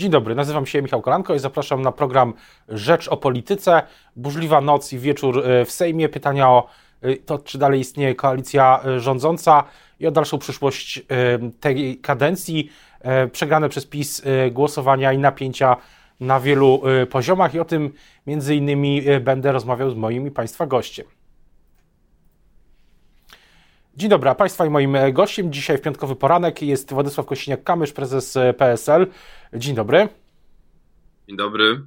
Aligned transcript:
Dzień 0.00 0.10
dobry, 0.10 0.34
nazywam 0.34 0.66
się 0.66 0.82
Michał 0.82 1.02
Kolanko 1.02 1.34
i 1.34 1.38
zapraszam 1.38 1.82
na 1.82 1.92
program 1.92 2.34
Rzecz 2.68 3.08
o 3.08 3.16
Polityce. 3.16 3.82
Burzliwa 4.16 4.60
noc 4.60 4.92
i 4.92 4.98
wieczór 4.98 5.46
e, 5.46 5.64
w 5.64 5.70
Sejmie. 5.70 6.08
Pytania 6.08 6.48
o 6.48 6.66
e, 7.02 7.16
to, 7.16 7.38
czy 7.38 7.58
dalej 7.58 7.80
istnieje 7.80 8.14
koalicja 8.14 8.80
e, 8.84 9.00
rządząca 9.00 9.64
i 10.00 10.06
o 10.06 10.10
dalszą 10.10 10.38
przyszłość 10.38 11.02
tej 11.60 11.98
kadencji. 11.98 12.70
Przegrane 13.32 13.68
przez 13.68 13.86
PiS 13.86 14.22
głosowania 14.50 15.12
i 15.12 15.18
napięcia 15.18 15.76
na 16.20 16.40
wielu 16.40 16.82
poziomach 17.10 17.54
i 17.54 17.60
o 17.60 17.64
tym 17.64 17.92
między 18.26 18.56
innymi 18.56 19.02
będę 19.20 19.52
rozmawiał 19.52 19.90
z 19.90 19.94
moim 19.94 20.26
i 20.26 20.30
Państwa 20.30 20.66
gościem. 20.66 21.06
Dzień 24.00 24.10
dobry, 24.10 24.30
a 24.30 24.34
Państwa 24.34 24.66
i 24.66 24.70
moim 24.70 24.96
gościem 25.12 25.52
dzisiaj 25.52 25.78
w 25.78 25.80
piątkowy 25.80 26.16
poranek 26.16 26.62
jest 26.62 26.92
Władysław 26.92 27.26
Kosiniak-Kamysz, 27.26 27.92
prezes 27.92 28.38
PSL. 28.58 29.06
Dzień 29.54 29.74
dobry. 29.74 30.08
Dzień 31.28 31.36
dobry. 31.36 31.80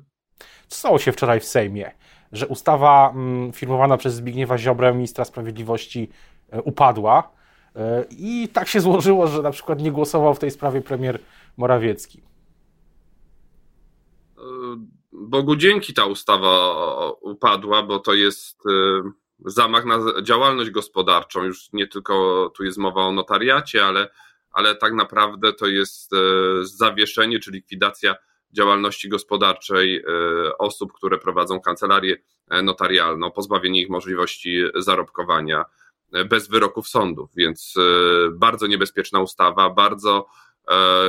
Co 0.67 0.77
stało 0.77 0.99
się 0.99 1.11
wczoraj 1.11 1.39
w 1.39 1.45
Sejmie? 1.45 1.91
Że 2.31 2.47
ustawa 2.47 3.11
mm, 3.15 3.51
firmowana 3.53 3.97
przez 3.97 4.13
Zbigniewa 4.13 4.57
Ziobrę, 4.57 4.93
ministra 4.93 5.25
sprawiedliwości, 5.25 6.09
e, 6.49 6.61
upadła 6.61 7.31
e, 7.75 8.05
i 8.09 8.49
tak 8.53 8.67
się 8.67 8.81
złożyło, 8.81 9.27
że 9.27 9.41
na 9.41 9.51
przykład 9.51 9.81
nie 9.81 9.91
głosował 9.91 10.33
w 10.33 10.39
tej 10.39 10.51
sprawie 10.51 10.81
premier 10.81 11.19
Morawiecki. 11.57 12.21
E, 14.37 14.41
Bogu 15.11 15.55
dzięki 15.55 15.93
ta 15.93 16.05
ustawa 16.05 16.75
upadła, 17.21 17.83
bo 17.83 17.99
to 17.99 18.13
jest 18.13 18.63
zamach 19.45 19.85
na 19.85 19.99
działalność 20.21 20.69
gospodarczą. 20.69 21.43
Już 21.43 21.73
nie 21.73 21.87
tylko 21.87 22.49
tu 22.57 22.63
jest 22.63 22.77
mowa 22.77 23.01
o 23.01 23.11
notariacie, 23.11 23.85
ale, 23.85 24.09
ale 24.51 24.75
tak 24.75 24.93
naprawdę 24.93 25.53
to 25.53 25.67
jest 25.67 26.13
e, 26.13 26.17
zawieszenie 26.61 27.39
czy 27.39 27.51
likwidacja 27.51 28.15
działalności 28.51 29.09
gospodarczej 29.09 29.97
e, 29.97 30.03
osób, 30.57 30.93
które 30.93 31.17
prowadzą 31.17 31.59
kancelarię 31.61 32.17
e, 32.49 32.61
notarialną, 32.61 33.31
pozbawienie 33.31 33.81
ich 33.81 33.89
możliwości 33.89 34.63
zarobkowania 34.75 35.65
bez 36.29 36.47
wyroków 36.47 36.87
sądów. 36.87 37.29
Więc 37.35 37.75
bardzo 38.31 38.67
niebezpieczna 38.67 39.19
ustawa, 39.19 39.69
bardzo 39.69 40.27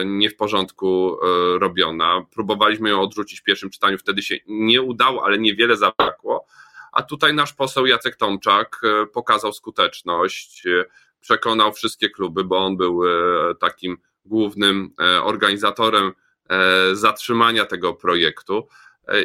nie 0.05 0.31
w 0.31 0.37
porządku 0.37 1.19
robiona. 1.59 2.27
Próbowaliśmy 2.35 2.91
ją 2.91 3.01
odrzucić 3.01 3.41
w 3.41 3.43
pierwszym 3.43 3.71
czytaniu, 3.71 3.99
wtedy 3.99 4.23
się 4.23 4.37
nie 4.47 4.83
udało, 4.83 5.25
ale 5.25 5.39
niewiele 5.39 5.77
zabrakło 5.77 6.47
a 6.95 7.03
tutaj 7.03 7.35
nasz 7.35 7.53
poseł 7.53 7.87
Jacek 7.87 8.17
Tomczak 8.17 8.81
e, 8.85 9.07
pokazał 9.07 9.53
skuteczność, 9.53 10.67
e, 10.67 10.85
przekonał 11.21 11.73
wszystkie 11.73 12.11
kluby, 12.11 12.45
bo 12.45 12.59
on 12.59 12.77
był 12.77 13.03
e, 13.05 13.55
takim 13.55 13.97
głównym 14.25 14.91
organizatorem 15.23 16.13
zatrzymania 16.93 17.67
tego 17.67 17.95
projektu. 17.95 18.69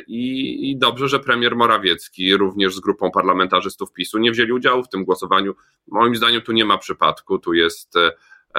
I, 0.08 0.76
dobrze, 0.78 1.08
że 1.08 1.20
premier 1.20 1.56
Morawiecki 1.56 2.38
również 2.38 2.76
z 2.76 2.80
grupą 2.80 3.12
parlamentarzystów 3.12 3.94
PiSu 3.94 4.18
nie 4.18 4.32
wzięli 4.32 4.52
udziału 4.52 4.84
w 4.84 4.90
tym 4.90 5.06
głosowaniu. 5.06 5.56
Moim 5.88 6.16
zdaniem 6.16 6.42
tu 6.42 6.52
nie 6.52 6.66
ma 6.66 6.78
przypadku, 6.78 7.40
tu 7.40 7.54
jest 7.54 7.94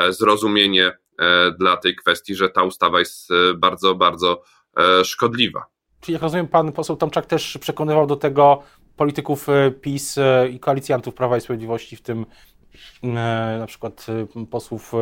zrozumienie 0.08 0.98
dla 1.58 1.76
tej 1.76 1.96
kwestii, 1.96 2.34
że 2.34 2.48
ta 2.48 2.62
ustawa 2.62 2.98
jest 2.98 3.28
bardzo, 3.56 3.94
bardzo 3.94 4.42
szkodliwa. 5.04 5.66
Czyli 6.00 6.12
jak 6.12 6.22
rozumiem, 6.22 6.48
pan 6.48 6.72
poseł 6.72 6.96
Tomczak 6.96 7.26
też 7.26 7.58
przekonywał 7.58 8.06
do 8.06 8.16
tego 8.16 8.62
polityków 8.96 9.48
e, 9.48 9.70
PiS 9.70 10.18
e, 10.18 10.48
i 10.48 10.60
koalicjantów 10.60 11.14
Prawa 11.14 11.36
i 11.36 11.40
Sprawiedliwości, 11.40 11.96
w 11.96 12.02
tym 12.02 12.26
e, 13.02 13.06
na 13.58 13.66
przykład 13.66 14.06
posłów 14.50 14.92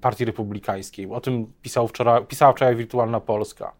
Partii 0.00 0.24
Republikańskiej. 0.24 1.06
O 1.10 1.20
tym 1.20 1.52
pisał 1.62 1.88
wczoraj, 1.88 2.26
pisała 2.26 2.52
wczoraj 2.52 2.76
Wirtualna 2.76 3.20
Polska. 3.20 3.72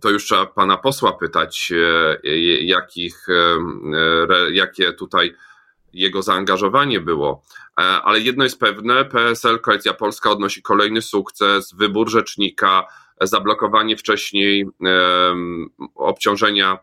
To 0.00 0.10
już 0.10 0.24
trzeba 0.24 0.46
pana 0.46 0.76
posła 0.76 1.12
pytać, 1.12 1.72
jakich, 2.60 3.26
jakie 4.52 4.92
tutaj 4.92 5.34
jego 5.92 6.22
zaangażowanie 6.22 7.00
było. 7.00 7.42
Ale 7.76 8.20
jedno 8.20 8.44
jest 8.44 8.60
pewne, 8.60 9.04
PSL, 9.04 9.60
Koalicja 9.60 9.94
Polska 9.94 10.30
odnosi 10.30 10.62
kolejny 10.62 11.02
sukces, 11.02 11.74
wybór 11.74 12.10
rzecznika, 12.10 12.86
zablokowanie 13.20 13.96
wcześniej 13.96 14.66
obciążenia 15.94 16.78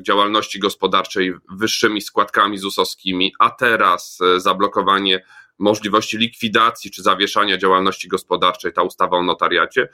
działalności 0.00 0.58
gospodarczej 0.58 1.34
wyższymi 1.52 2.00
składkami 2.00 2.58
ZUS-owskimi, 2.58 3.32
a 3.38 3.50
teraz 3.50 4.18
e, 4.20 4.40
zablokowanie 4.40 5.24
możliwości 5.58 6.18
likwidacji 6.18 6.90
czy 6.90 7.02
zawieszania 7.02 7.58
działalności 7.58 8.08
gospodarczej, 8.08 8.72
ta 8.72 8.82
ustawa 8.82 9.16
o 9.16 9.22
notariacie, 9.22 9.88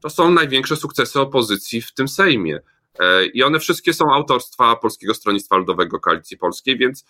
to 0.00 0.10
są 0.10 0.30
największe 0.30 0.76
sukcesy 0.76 1.20
opozycji 1.20 1.82
w 1.82 1.94
tym 1.94 2.08
Sejmie. 2.08 2.60
E, 2.98 3.26
I 3.26 3.42
one 3.42 3.58
wszystkie 3.58 3.94
są 3.94 4.14
autorstwa 4.14 4.76
Polskiego 4.76 5.14
Stronnictwa 5.14 5.56
Ludowego 5.56 6.00
Koalicji 6.00 6.36
Polskiej, 6.36 6.78
więc 6.78 7.04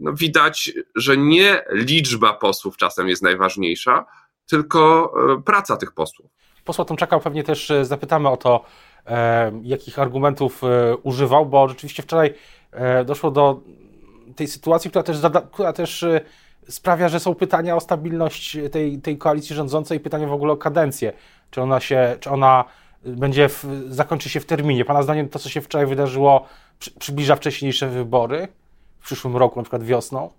no 0.00 0.12
widać, 0.12 0.72
że 0.94 1.16
nie 1.16 1.64
liczba 1.70 2.32
posłów 2.32 2.76
czasem 2.76 3.08
jest 3.08 3.22
najważniejsza, 3.22 4.04
tylko 4.46 5.12
e, 5.38 5.42
praca 5.42 5.76
tych 5.76 5.92
posłów. 5.92 6.30
Posła 6.64 6.84
Tomczaka 6.84 7.18
pewnie 7.18 7.44
też 7.44 7.72
zapytamy 7.82 8.28
o 8.28 8.36
to, 8.36 8.64
E, 9.06 9.52
jakich 9.62 9.98
argumentów 9.98 10.64
e, 10.64 10.96
używał, 10.96 11.46
bo 11.46 11.68
rzeczywiście 11.68 12.02
wczoraj 12.02 12.34
e, 12.72 13.04
doszło 13.04 13.30
do 13.30 13.60
tej 14.36 14.46
sytuacji, 14.48 14.90
która 14.90 15.02
też, 15.02 15.18
która 15.52 15.72
też 15.72 16.04
sprawia, 16.68 17.08
że 17.08 17.20
są 17.20 17.34
pytania 17.34 17.76
o 17.76 17.80
stabilność 17.80 18.58
tej, 18.72 18.98
tej 18.98 19.18
koalicji 19.18 19.56
rządzącej, 19.56 20.00
pytania 20.00 20.26
w 20.26 20.32
ogóle 20.32 20.52
o 20.52 20.56
kadencję. 20.56 21.12
Czy 21.50 21.62
ona 21.62 21.80
się, 21.80 22.16
czy 22.20 22.30
ona 22.30 22.64
będzie, 23.04 23.48
w, 23.48 23.64
zakończy 23.88 24.28
się 24.28 24.40
w 24.40 24.46
terminie. 24.46 24.84
Pana 24.84 25.02
zdaniem 25.02 25.28
to, 25.28 25.38
co 25.38 25.48
się 25.48 25.60
wczoraj 25.60 25.86
wydarzyło, 25.86 26.46
przy, 26.78 26.90
przybliża 26.90 27.36
wcześniejsze 27.36 27.88
wybory 27.88 28.48
w 29.00 29.04
przyszłym 29.04 29.36
roku, 29.36 29.60
na 29.60 29.62
przykład 29.62 29.82
wiosną? 29.82 30.30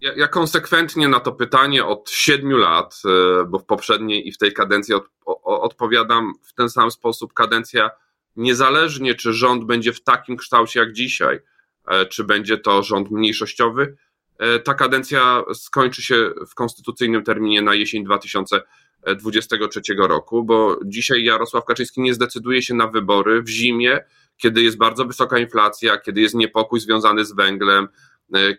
Ja, 0.00 0.12
ja, 0.16 0.28
konsekwentnie 0.28 1.08
na 1.08 1.20
to 1.20 1.32
pytanie 1.32 1.84
od 1.84 2.10
siedmiu 2.10 2.56
lat, 2.56 3.02
e, 3.04 3.44
bo 3.44 3.58
w 3.58 3.64
poprzedniej 3.64 4.28
i 4.28 4.32
w 4.32 4.38
tej 4.38 4.52
kadencji 4.52 4.94
od, 4.94 5.04
o, 5.26 5.62
odpowiadam 5.62 6.32
w 6.42 6.54
ten 6.54 6.70
sam 6.70 6.90
sposób. 6.90 7.32
Kadencja, 7.32 7.90
niezależnie 8.36 9.14
czy 9.14 9.32
rząd 9.32 9.64
będzie 9.64 9.92
w 9.92 10.02
takim 10.02 10.36
kształcie 10.36 10.80
jak 10.80 10.92
dzisiaj, 10.92 11.40
e, 11.86 12.06
czy 12.06 12.24
będzie 12.24 12.58
to 12.58 12.82
rząd 12.82 13.10
mniejszościowy, 13.10 13.96
e, 14.38 14.58
ta 14.58 14.74
kadencja 14.74 15.42
skończy 15.54 16.02
się 16.02 16.30
w 16.50 16.54
konstytucyjnym 16.54 17.24
terminie 17.24 17.62
na 17.62 17.74
jesień 17.74 18.04
2023 18.04 19.80
roku, 20.08 20.44
bo 20.44 20.78
dzisiaj 20.84 21.24
Jarosław 21.24 21.64
Kaczyński 21.64 22.00
nie 22.00 22.14
zdecyduje 22.14 22.62
się 22.62 22.74
na 22.74 22.86
wybory 22.86 23.42
w 23.42 23.48
zimie, 23.48 24.00
kiedy 24.36 24.62
jest 24.62 24.76
bardzo 24.76 25.04
wysoka 25.04 25.38
inflacja, 25.38 25.98
kiedy 25.98 26.20
jest 26.20 26.34
niepokój 26.34 26.80
związany 26.80 27.24
z 27.24 27.32
węglem, 27.32 27.88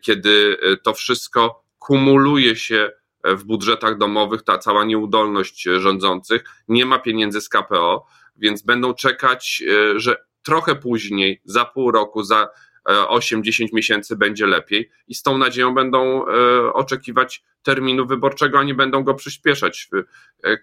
kiedy 0.02 0.57
e, 0.62 0.78
to 0.78 0.94
wszystko 0.94 1.63
kumuluje 1.80 2.56
się 2.56 2.91
e, 3.24 3.35
w 3.35 3.44
budżetach 3.44 3.97
domowych, 3.97 4.44
ta 4.44 4.57
cała 4.57 4.85
nieudolność 4.85 5.63
rządzących, 5.63 6.44
nie 6.68 6.85
ma 6.85 7.00
pieniędzy 7.00 7.41
z 7.41 7.50
KPO, 7.50 8.06
więc 8.38 8.62
będą 8.62 8.94
czekać, 8.94 9.63
że 9.96 10.16
trochę 10.44 10.75
później, 10.75 11.41
za 11.46 11.66
pół 11.66 11.91
roku, 11.91 12.24
za 12.24 12.50
8-10 12.88 13.68
miesięcy 13.74 14.16
będzie 14.16 14.47
lepiej 14.47 14.90
i 15.08 15.16
z 15.16 15.24
tą 15.24 15.38
nadzieją 15.38 15.74
będą 15.74 16.25
oczekiwać 16.74 17.44
terminu 17.63 18.06
wyborczego, 18.06 18.59
a 18.59 18.63
nie 18.63 18.74
będą 18.74 19.03
go 19.03 19.13
przyspieszać. 19.13 19.90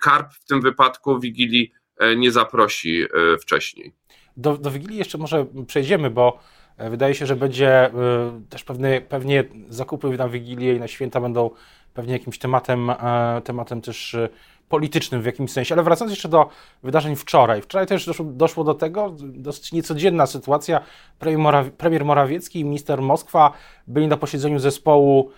Karp 0.03 0.33
w 0.33 0.45
tym 0.45 0.61
wypadku 0.61 1.21
Wigilii 1.21 1.73
nie 2.17 2.33
zaprosi 2.33 3.05
wcześniej. 3.41 3.93
Do, 4.37 4.59
do 4.59 4.71
Wigilii 4.71 4.99
jeszcze 4.99 5.19
może 5.19 5.47
przejdziemy, 5.67 6.11
bo 6.11 6.41
E, 6.66 6.66
wydaje 6.79 7.15
się, 7.15 7.27
że 7.27 7.37
będzie 7.37 7.87
e, 7.87 7.93
też 8.51 8.65
pewnie 9.09 9.45
zakupy 9.69 10.09
na 10.09 10.29
Wigilię 10.29 10.75
i 10.75 10.81
na 10.81 10.89
święta 10.89 11.21
będą 11.21 11.51
pewnie 11.95 12.13
jakimś 12.13 12.39
tematem, 12.39 12.91
e, 12.91 12.97
tematem 13.45 13.81
też 13.81 14.17
politycznym 14.69 15.23
w 15.23 15.27
jakimś 15.27 15.53
sensie. 15.53 15.75
Ale 15.75 15.83
wracając 15.83 16.13
jeszcze 16.13 16.29
do 16.29 16.49
wydarzeń 16.83 17.17
wczoraj. 17.17 17.63
Wczoraj 17.63 17.87
też 17.87 18.07
doszło, 18.07 18.25
doszło 18.25 18.65
do 18.65 18.75
tego, 18.75 19.15
dosyć 19.21 19.73
niecodzienna 19.73 20.27
sytuacja. 20.27 20.81
Premier, 21.19 21.39
Moraw 21.39 21.71
premier 21.71 22.05
Morawiecki 22.05 22.61
i 22.61 22.65
minister 22.65 23.03
Moskwa 23.03 23.53
byli 23.87 24.09
na 24.09 24.17
posiedzeniu 24.17 24.59
zespołu 24.59 25.31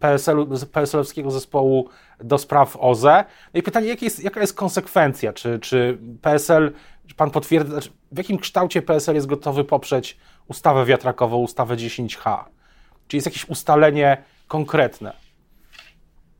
PSL, 0.00 0.46
PSL-owskiego 0.72 1.30
zespołu 1.30 1.88
do 2.20 2.38
spraw 2.38 2.76
OZE. 2.80 3.24
No 3.54 3.60
i 3.60 3.62
pytanie, 3.62 3.88
jak 3.88 4.02
jest, 4.02 4.24
jaka 4.24 4.40
jest 4.40 4.54
konsekwencja? 4.54 5.32
Czy, 5.32 5.58
czy 5.58 5.98
PSL, 6.22 6.72
czy 7.06 7.14
pan 7.14 7.30
potwierdza, 7.30 7.72
znaczy 7.72 7.90
w 8.12 8.18
jakim 8.18 8.38
kształcie 8.38 8.82
PSL 8.82 9.14
jest 9.14 9.26
gotowy 9.26 9.64
poprzeć 9.64 10.16
ustawę 10.48 10.84
wiatrakową, 10.84 11.36
ustawę 11.36 11.76
10H? 11.76 12.44
Czy 13.08 13.16
jest 13.16 13.26
jakieś 13.26 13.48
ustalenie 13.48 14.24
konkretne? 14.48 15.12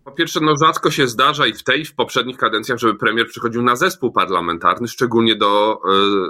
Po 0.05 0.13
pierwsze, 0.13 0.41
no 0.43 0.55
rzadko 0.65 0.91
się 0.91 1.09
zdarza 1.09 1.47
i 1.47 1.53
w 1.53 1.65
tej, 1.65 1.85
w 1.85 1.95
poprzednich 1.95 2.37
kadencjach, 2.37 2.79
żeby 2.79 2.99
premier 2.99 3.29
przychodził 3.29 3.63
na 3.63 3.77
zespół 3.77 4.13
parlamentarny, 4.13 4.89
szczególnie 4.89 5.37
do 5.37 5.81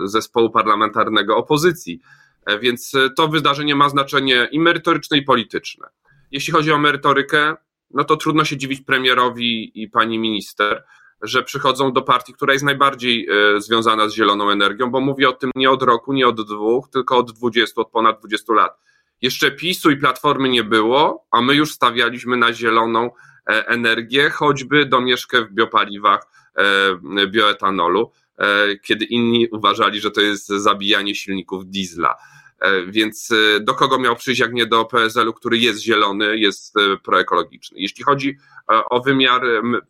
y, 0.04 0.08
zespołu 0.08 0.50
parlamentarnego 0.50 1.36
opozycji. 1.36 2.00
E, 2.46 2.58
więc 2.58 2.94
e, 2.94 3.10
to 3.10 3.28
wydarzenie 3.28 3.74
ma 3.74 3.88
znaczenie 3.88 4.48
i 4.52 4.60
merytoryczne, 4.60 5.18
i 5.18 5.22
polityczne. 5.22 5.88
Jeśli 6.30 6.52
chodzi 6.52 6.72
o 6.72 6.78
merytorykę, 6.78 7.54
no 7.90 8.04
to 8.04 8.16
trudno 8.16 8.44
się 8.44 8.56
dziwić 8.56 8.80
premierowi 8.80 9.82
i 9.82 9.88
pani 9.88 10.18
minister, 10.18 10.84
że 11.22 11.42
przychodzą 11.42 11.92
do 11.92 12.02
partii, 12.02 12.32
która 12.32 12.52
jest 12.52 12.64
najbardziej 12.64 13.28
związana 13.58 14.08
z 14.08 14.14
zieloną 14.14 14.50
energią, 14.50 14.90
bo 14.90 15.00
mówię 15.00 15.28
o 15.28 15.32
tym 15.32 15.50
nie 15.56 15.70
od 15.70 15.82
roku, 15.82 16.12
nie 16.12 16.28
od 16.28 16.48
dwóch, 16.48 16.88
tylko 16.92 17.16
od 17.16 17.32
dwudziestu, 17.32 17.80
od 17.80 17.90
ponad 17.90 18.18
dwudziestu 18.18 18.52
lat. 18.52 18.78
Jeszcze 19.22 19.50
PiSu 19.50 19.90
i 19.90 19.96
Platformy 19.96 20.48
nie 20.48 20.64
było, 20.64 21.26
a 21.30 21.42
my 21.42 21.54
już 21.54 21.72
stawialiśmy 21.72 22.36
na 22.36 22.52
zieloną 22.52 23.10
energię, 23.46 24.30
choćby 24.30 24.86
domieszkę 24.86 25.44
w 25.44 25.52
biopaliwach, 25.52 26.26
bioetanolu. 27.26 28.10
E, 28.38 28.76
kiedy 28.76 29.04
inni 29.04 29.48
uważali, 29.48 30.00
że 30.00 30.10
to 30.10 30.20
jest 30.20 30.46
zabijanie 30.46 31.14
silników 31.14 31.66
diesla. 31.66 32.16
E, 32.60 32.86
więc 32.86 33.30
e, 33.30 33.60
do 33.60 33.74
kogo 33.74 33.98
miał 33.98 34.16
przyjść, 34.16 34.40
jak 34.40 34.52
nie 34.52 34.66
do 34.66 34.84
PSL-u, 34.84 35.32
który 35.32 35.58
jest 35.58 35.80
zielony, 35.80 36.38
jest 36.38 36.74
proekologiczny. 37.04 37.80
Jeśli 37.80 38.04
chodzi 38.04 38.36
o 38.68 39.00
wymiar, 39.00 39.42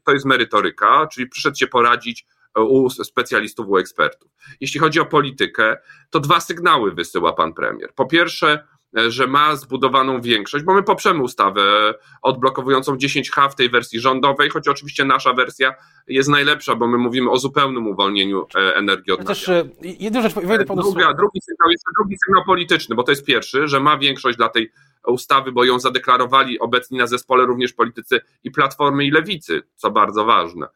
to 0.05 0.13
jest 0.13 0.25
merytoryka, 0.25 1.07
czyli 1.13 1.29
przyszedł 1.29 1.57
się 1.57 1.67
poradzić 1.67 2.27
u 2.57 2.91
specjalistów, 2.91 3.69
u 3.69 3.77
ekspertów. 3.77 4.31
Jeśli 4.61 4.81
chodzi 4.81 5.01
o 5.01 5.07
politykę, 5.07 5.77
to 6.11 6.21
dwa 6.21 6.41
sygnały 6.41 6.93
wysyła 6.93 7.33
pan 7.33 7.55
premier. 7.55 7.93
Po 7.95 8.07
pierwsze, 8.07 8.65
że 9.09 9.27
ma 9.27 9.57
zbudowaną 9.57 10.21
większość, 10.21 10.65
bo 10.65 10.75
my 10.75 10.83
poprzemy 10.83 11.23
ustawę 11.23 11.95
odblokowującą 12.23 12.97
10H 12.97 13.51
w 13.51 13.55
tej 13.55 13.71
wersji 13.71 14.01
rządowej, 14.01 14.51
choć 14.51 14.69
oczywiście 14.69 15.05
nasza 15.05 15.33
wersja 15.33 15.75
jest 16.09 16.29
najlepsza, 16.29 16.75
bo 16.75 16.87
my 16.87 16.99
mówimy 16.99 17.31
o 17.31 17.39
zupełnym 17.39 17.87
uwolnieniu 17.87 18.47
e, 18.55 18.77
energii 18.77 19.13
od 19.13 19.27
Też 19.27 19.49
e, 19.49 19.69
jedną 19.83 20.23
rzecz 20.23 20.35
wejdę 20.35 20.65
panu 20.65 20.83
Druga, 20.83 21.15
drugi 21.15 21.41
sygnał 21.41 21.71
jest 21.71 21.85
drugi 21.99 22.17
sygnał 22.27 22.45
polityczny, 22.45 22.97
bo 22.97 23.03
to 23.03 23.13
jest 23.13 23.25
pierwszy, 23.25 23.69
że 23.69 23.81
ma 23.81 23.99
większość 23.99 24.37
dla 24.37 24.49
tej 24.49 24.73
ustawy, 25.11 25.53
bo 25.53 25.65
ją 25.65 25.81
zadeklarowali 25.81 26.59
obecni 26.59 26.99
na 26.99 27.07
zespole 27.07 27.47
również 27.47 27.73
politycy 27.73 28.21
i 28.45 28.51
Platformy 28.51 29.05
i 29.05 29.11
Lewicy, 29.11 29.63
co 29.75 29.91
bardzo 29.91 30.25
ważne. 30.25 30.67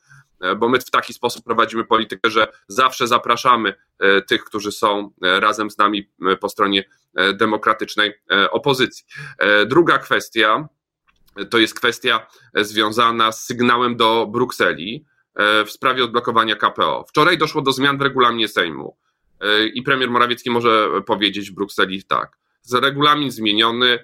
E, 0.41 0.57
bo 0.57 0.69
my 0.69 0.79
w 0.79 0.91
taki 0.91 1.15
sposób 1.15 1.45
prowadzimy 1.45 1.85
politykę, 1.85 2.31
że 2.31 2.49
zawsze 2.69 3.07
zapraszamy 3.07 3.75
e, 3.99 4.23
tych, 4.23 4.45
którzy 4.45 4.73
są 4.73 5.11
e, 5.23 5.41
razem 5.41 5.71
z 5.71 5.79
nami 5.79 6.11
po 6.41 6.49
stronie 6.49 6.85
demokratycznej 7.35 8.13
opozycji. 8.51 9.05
Druga 9.67 9.99
kwestia 9.99 10.69
to 11.51 11.59
jest 11.59 11.75
kwestia 11.75 12.27
związana 12.55 13.33
z 13.33 13.45
sygnałem 13.45 13.97
do 13.97 14.27
Brukseli 14.27 15.05
w 15.67 15.71
sprawie 15.71 16.05
odblokowania 16.05 16.57
KPO. 16.57 17.05
Wczoraj 17.09 17.39
doszło 17.39 17.63
do 17.63 17.73
zmian 17.73 17.99
w 17.99 18.01
regulaminie 18.01 18.49
Sejmu 18.49 18.97
i 19.75 19.83
premier 19.83 20.11
Morawiecki 20.11 20.51
może 20.51 20.89
powiedzieć 21.07 21.51
w 21.51 21.55
Brukseli 21.55 22.05
tak. 22.05 22.39
Regulamin 22.73 23.31
zmieniony, 23.31 23.99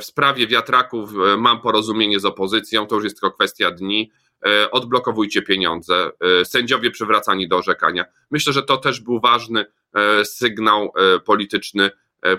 w 0.00 0.04
sprawie 0.04 0.46
wiatraków 0.46 1.10
mam 1.38 1.60
porozumienie 1.60 2.20
z 2.20 2.24
opozycją, 2.24 2.86
to 2.86 2.94
już 2.94 3.04
jest 3.04 3.20
tylko 3.20 3.36
kwestia 3.36 3.70
dni. 3.70 4.10
E, 4.46 4.70
odblokowujcie 4.70 5.42
pieniądze, 5.42 6.10
e, 6.40 6.44
sędziowie 6.44 6.90
przywracani 6.90 7.48
do 7.48 7.56
orzekania. 7.56 8.04
Myślę, 8.30 8.52
że 8.52 8.62
to 8.62 8.76
też 8.76 9.00
był 9.00 9.20
ważny 9.20 9.64
e, 9.94 10.24
sygnał 10.24 10.92
polityczny 11.24 11.90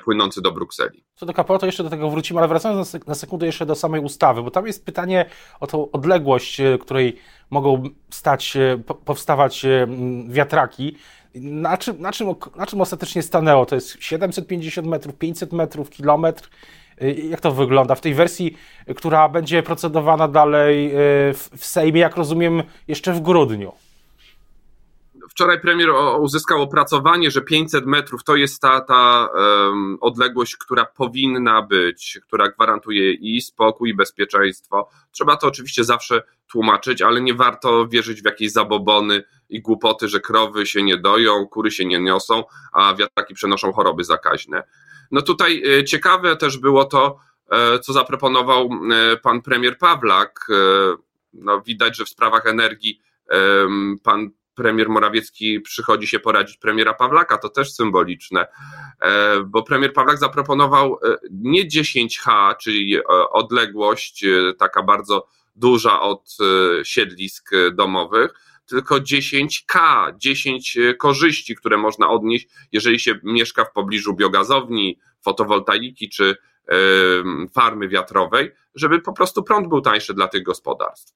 płynący 0.04 0.42
do 0.42 0.52
Brukseli. 0.52 1.04
Co 1.16 1.26
do 1.26 1.34
KPO, 1.34 1.60
to 1.60 1.66
jeszcze 1.66 1.84
do 1.84 1.90
tego 1.90 2.10
wrócimy, 2.10 2.40
ale 2.40 2.48
wracając 2.48 3.08
na 3.08 3.16
sekundę 3.16 3.46
jeszcze 3.46 3.66
do 3.66 3.76
samej 3.76 4.02
ustawy, 4.02 4.44
bo 4.44 4.52
tam 4.52 4.68
jest 4.68 4.86
pytanie 4.86 5.26
o 5.60 5.68
tą 5.68 5.92
odległość, 5.92 6.62
której 6.82 7.20
mogą 7.50 7.84
stać, 8.10 8.58
powstawać 9.06 9.66
wiatraki. 10.28 10.96
Na 11.36 11.78
czym, 11.78 12.02
na, 12.02 12.12
czym, 12.12 12.28
na 12.56 12.66
czym 12.66 12.82
ostatecznie 12.82 13.24
stanęło? 13.24 13.66
To 13.66 13.76
jest 13.76 14.04
750 14.04 14.88
metrów, 14.88 15.16
500 15.16 15.54
metrów, 15.54 15.90
kilometr? 15.90 16.50
Jak 17.30 17.42
to 17.42 17.52
wygląda 17.52 17.96
w 17.96 18.02
tej 18.02 18.14
wersji, 18.14 18.58
która 18.96 19.30
będzie 19.30 19.64
procedowana 19.64 20.28
dalej 20.28 20.88
e, 20.88 20.94
w 21.34 21.66
Sejmie, 21.66 22.02
jak 22.02 22.16
rozumiem, 22.16 22.64
jeszcze 22.88 23.14
w 23.14 23.22
grudniu? 23.22 23.72
Wczoraj 25.30 25.62
premier 25.62 25.90
uzyskał 26.20 26.62
opracowanie, 26.62 27.32
że 27.32 27.42
500 27.42 27.86
metrów 27.86 28.24
to 28.24 28.36
jest 28.36 28.62
ta, 28.62 28.82
ta 28.82 29.30
um, 29.34 29.98
odległość, 30.02 30.58
która 30.58 30.86
powinna 30.86 31.62
być, 31.62 32.20
która 32.28 32.50
gwarantuje 32.50 33.14
i 33.14 33.42
spokój, 33.42 33.90
i 33.90 33.96
bezpieczeństwo. 33.96 34.90
Trzeba 35.12 35.38
to 35.38 35.48
oczywiście 35.48 35.84
zawsze 35.84 36.22
tłumaczyć, 36.52 37.02
ale 37.02 37.22
nie 37.22 37.34
warto 37.34 37.88
wierzyć 37.88 38.22
w 38.22 38.26
jakieś 38.26 38.52
zabobony 38.52 39.24
i 39.50 39.62
głupoty, 39.62 40.08
że 40.08 40.20
krowy 40.20 40.66
się 40.66 40.84
nie 40.84 40.98
doją, 40.98 41.48
kury 41.48 41.72
się 41.72 41.86
nie 41.86 42.00
niosą, 42.00 42.44
a 42.74 42.96
wiatraki 42.96 43.34
przenoszą 43.34 43.72
choroby 43.72 44.04
zakaźne. 44.04 44.64
No 45.12 45.22
tutaj 45.22 45.64
e, 45.80 45.84
ciekawe 45.84 46.36
też 46.36 46.58
było 46.58 46.86
to, 46.86 47.20
e, 47.52 47.80
co 47.80 47.94
zaproponował 47.94 48.70
e, 48.92 49.18
pan 49.18 49.42
premier 49.42 49.78
Pawlak. 49.78 50.48
No, 51.34 51.62
widać, 51.62 51.98
że 51.98 52.06
w 52.06 52.10
sprawach 52.10 52.46
energii 52.46 53.02
pan 54.04 54.30
premier 54.56 54.90
Morawiecki 54.90 55.62
przychodzi 55.62 56.08
się 56.08 56.20
poradzić 56.20 56.58
premiera 56.58 56.94
Pawlaka, 56.94 57.38
to 57.38 57.50
też 57.50 57.74
symboliczne, 57.74 58.48
bo 59.46 59.64
premier 59.64 59.94
Pawlak 59.94 60.18
zaproponował 60.18 61.00
nie 61.32 61.68
10H, 61.68 62.58
czyli 62.58 62.98
odległość 63.32 64.26
taka 64.58 64.84
bardzo 64.84 65.28
duża 65.56 66.02
od 66.02 66.38
siedlisk 66.84 67.52
domowych, 67.74 68.34
tylko 68.70 68.96
10K, 68.96 69.80
10 70.18 70.78
e, 70.78 70.94
korzyści, 70.94 71.56
które 71.56 71.78
można 71.78 72.10
odnieść, 72.10 72.48
jeżeli 72.72 73.00
się 73.00 73.20
mieszka 73.24 73.66
w 73.66 73.72
pobliżu 73.72 74.14
biogazowni, 74.14 75.00
fotowoltaiki 75.22 76.10
czy 76.10 76.36
farmy 77.52 77.88
wiatrowej, 77.88 78.52
żeby 78.76 79.02
po 79.02 79.14
prostu 79.14 79.44
prąd 79.44 79.68
był 79.68 79.82
tańszy 79.82 80.14
dla 80.14 80.28
tych 80.28 80.44
gospodarstw. 80.44 81.14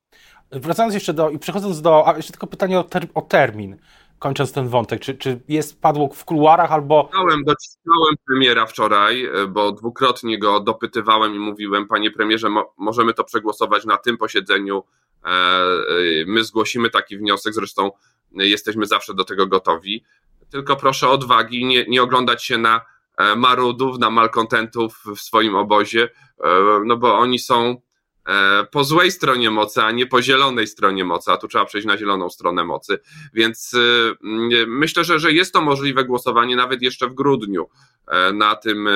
Wracając 0.51 0.94
jeszcze 0.94 1.13
do, 1.13 1.29
i 1.29 1.39
przechodząc 1.39 1.81
do, 1.81 2.07
a 2.07 2.15
jeszcze 2.15 2.31
tylko 2.31 2.47
pytanie 2.47 2.79
o, 2.79 2.83
ter, 2.83 3.07
o 3.13 3.21
termin, 3.21 3.77
kończąc 4.19 4.51
ten 4.51 4.67
wątek, 4.67 5.01
czy, 5.01 5.15
czy 5.15 5.41
jest 5.47 5.81
padło 5.81 6.09
w 6.09 6.25
kuluarach 6.25 6.71
albo... 6.71 7.03
Dociskałem, 7.03 7.44
dociskałem 7.44 8.15
premiera 8.27 8.65
wczoraj, 8.65 9.25
e, 9.25 9.47
bo 9.47 9.71
dwukrotnie 9.71 10.39
go 10.39 10.59
dopytywałem 10.59 11.35
i 11.35 11.39
mówiłem, 11.39 11.88
panie 11.88 12.11
premierze, 12.11 12.50
mo 12.50 12.73
możemy 12.77 13.13
to 13.13 13.23
przegłosować 13.23 13.85
na 13.85 13.97
tym 13.97 14.17
posiedzeniu 14.17 14.83
my 16.25 16.43
zgłosimy 16.43 16.89
taki 16.89 17.17
wniosek, 17.17 17.53
zresztą 17.53 17.91
jesteśmy 18.31 18.85
zawsze 18.85 19.13
do 19.13 19.23
tego 19.23 19.47
gotowi. 19.47 20.03
Tylko 20.49 20.75
proszę 20.75 21.09
odwagi, 21.09 21.65
nie, 21.65 21.85
nie 21.85 22.03
oglądać 22.03 22.45
się 22.45 22.57
na 22.57 22.81
e, 23.17 23.35
marudów, 23.35 23.99
na 23.99 24.09
malkontentów 24.09 25.03
w 25.15 25.19
swoim 25.19 25.55
obozie, 25.55 26.09
no 26.85 26.97
bo 26.97 27.17
oni 27.17 27.39
są 27.39 27.81
po 28.71 28.83
złej 28.83 29.11
stronie 29.11 29.51
mocy, 29.51 29.81
a 29.81 29.91
nie 29.91 30.07
po 30.07 30.21
zielonej 30.21 30.67
stronie 30.67 31.05
mocy, 31.05 31.31
a 31.31 31.37
tu 31.37 31.47
trzeba 31.47 31.65
przejść 31.65 31.87
na 31.87 31.97
zieloną 31.97 32.29
stronę 32.29 32.63
mocy. 32.63 32.99
Więc 33.33 33.75
myślę, 34.67 35.03
że, 35.03 35.19
że 35.19 35.33
jest 35.33 35.53
to 35.53 35.62
możliwe 35.62 36.05
głosowanie 36.05 36.55
nawet 36.55 36.81
jeszcze 36.81 37.07
w 37.07 37.13
grudniu 37.13 37.69
na, 38.33 38.55
tym, 38.55 38.89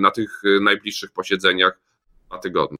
na 0.00 0.10
tych 0.10 0.42
najbliższych 0.60 1.12
posiedzeniach 1.12 1.80
na 2.30 2.38
tygodniu. 2.38 2.78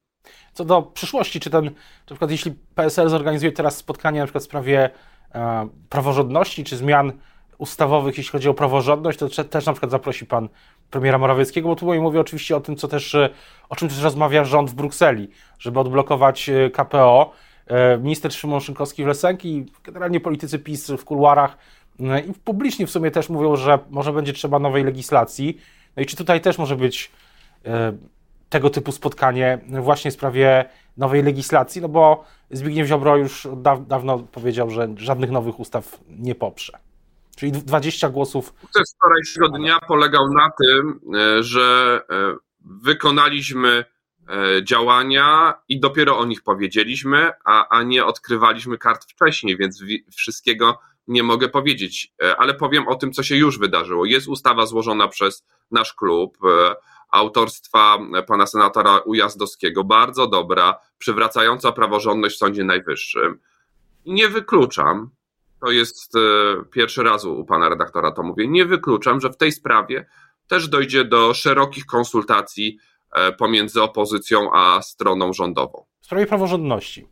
Co 0.53 0.65
do 0.65 0.81
przyszłości, 0.81 1.39
czy 1.39 1.49
ten, 1.49 1.65
na 1.65 1.71
przykład 2.05 2.31
jeśli 2.31 2.51
PSL 2.75 3.09
zorganizuje 3.09 3.51
teraz 3.51 3.77
spotkanie 3.77 4.19
na 4.19 4.25
przykład 4.25 4.43
w 4.43 4.47
sprawie 4.47 4.89
e, 5.35 5.67
praworządności, 5.89 6.63
czy 6.63 6.77
zmian 6.77 7.11
ustawowych, 7.59 8.17
jeśli 8.17 8.31
chodzi 8.31 8.49
o 8.49 8.53
praworządność, 8.53 9.19
to 9.19 9.29
też 9.43 9.65
na 9.65 9.73
przykład 9.73 9.91
zaprosi 9.91 10.25
pan 10.25 10.49
premiera 10.91 11.17
Morawieckiego, 11.17 11.69
bo 11.69 11.75
tu 11.75 12.01
mówię 12.01 12.19
oczywiście 12.19 12.57
o 12.57 12.59
tym, 12.59 12.75
co 12.75 12.87
też, 12.87 13.15
e, 13.15 13.29
o 13.69 13.75
czym 13.75 13.89
też 13.89 14.01
rozmawia 14.01 14.43
rząd 14.43 14.69
w 14.69 14.73
Brukseli, 14.73 15.29
żeby 15.59 15.79
odblokować 15.79 16.49
e, 16.49 16.69
KPO. 16.69 17.31
E, 17.67 17.97
minister 17.97 18.33
Szymon 18.33 18.59
Szynkowski 18.59 19.03
w 19.03 19.07
Lesenki, 19.07 19.65
generalnie 19.83 20.19
politycy 20.19 20.59
PiS 20.59 20.91
w 20.91 21.05
kuluarach 21.05 21.57
i 22.27 22.33
publicznie 22.33 22.87
w 22.87 22.91
sumie 22.91 23.11
też 23.11 23.29
mówią, 23.29 23.55
że 23.55 23.79
może 23.89 24.13
będzie 24.13 24.33
trzeba 24.33 24.59
nowej 24.59 24.83
legislacji. 24.83 25.57
No 25.95 26.03
i 26.03 26.05
czy 26.05 26.15
tutaj 26.15 26.41
też 26.41 26.57
może 26.57 26.75
być 26.75 27.11
tego 28.49 28.69
typu 28.69 28.91
spotkanie 28.91 29.59
właśnie 29.81 30.11
w 30.11 30.13
sprawie 30.13 30.69
nowej 30.97 31.23
legislacji, 31.23 31.81
no 31.81 31.89
bo 31.89 32.25
Zbigniew 32.51 32.87
Ziobro 32.87 33.17
już 33.17 33.47
dawno 33.87 34.19
powiedział, 34.19 34.69
że 34.69 34.87
żadnych 34.97 35.31
nowych 35.31 35.59
ustaw 35.59 35.99
nie 36.09 36.35
poprze. 36.35 36.77
Czyli 37.37 37.51
20 37.51 38.09
głosów. 38.09 38.53
Sukces 38.61 38.95
wczorajszego 38.95 39.49
dnia 39.49 39.79
polegał 39.87 40.33
na 40.33 40.51
tym, 40.61 40.99
e, 41.15 41.43
że 41.43 42.01
e, 42.09 42.35
wykonaliśmy 42.59 43.85
e, 44.29 44.63
działania 44.63 45.53
i 45.69 45.79
dopiero 45.79 46.17
o 46.17 46.25
nich 46.25 46.43
powiedzieliśmy, 46.43 47.31
a, 47.45 47.67
a 47.69 47.83
nie 47.83 48.05
odkrywaliśmy 48.05 48.77
kart 48.77 49.11
wcześniej, 49.11 49.57
więc 49.57 49.83
wszystkiego 50.15 50.79
nie 51.07 51.23
mogę 51.23 51.49
powiedzieć, 51.49 52.13
ale 52.37 52.53
powiem 52.53 52.87
o 52.87 52.95
tym, 52.95 53.13
co 53.13 53.23
się 53.23 53.35
już 53.35 53.59
wydarzyło. 53.59 54.05
Jest 54.05 54.27
ustawa 54.27 54.65
złożona 54.65 55.07
przez 55.07 55.45
nasz 55.71 55.93
klub 55.93 56.37
autorstwa 57.11 57.97
pana 58.27 58.47
senatora 58.47 58.97
Ujazdowskiego, 58.97 59.83
bardzo 59.83 60.27
dobra, 60.27 60.79
przywracająca 60.97 61.71
praworządność 61.71 62.35
w 62.35 62.39
Sądzie 62.39 62.63
Najwyższym. 62.63 63.39
Nie 64.05 64.29
wykluczam, 64.29 65.09
to 65.61 65.71
jest 65.71 66.15
e, 66.15 66.19
pierwszy 66.71 67.03
raz 67.03 67.25
u 67.25 67.45
pana 67.45 67.69
redaktora 67.69 68.11
to 68.11 68.23
mówię, 68.23 68.47
nie 68.47 68.65
wykluczam, 68.65 69.21
że 69.21 69.29
w 69.29 69.37
tej 69.37 69.51
sprawie 69.51 70.05
też 70.47 70.67
dojdzie 70.67 71.05
do 71.05 71.33
szerokich 71.33 71.85
konsultacji 71.85 72.77
e, 73.11 73.31
pomiędzy 73.31 73.81
opozycją 73.81 74.49
a 74.53 74.81
stroną 74.81 75.33
rządową. 75.33 75.85
W 76.01 76.05
sprawie 76.05 76.25
praworządności. 76.25 77.07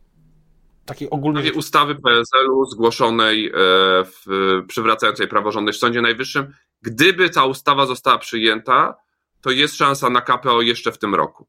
takiej 0.84 1.10
ogólnej... 1.10 1.52
ustawy 1.52 1.94
PSL-u 1.94 2.64
zgłoszonej, 2.64 3.52
w, 4.04 4.62
przywracającej 4.68 5.28
praworządność 5.28 5.78
w 5.78 5.80
Sądzie 5.80 6.02
Najwyższym, 6.02 6.52
gdyby 6.82 7.30
ta 7.30 7.44
ustawa 7.44 7.86
została 7.86 8.18
przyjęta, 8.18 8.94
to 9.40 9.50
jest 9.50 9.76
szansa 9.76 10.10
na 10.10 10.20
KPO 10.20 10.62
jeszcze 10.62 10.92
w 10.92 10.98
tym 10.98 11.14
roku. 11.14 11.46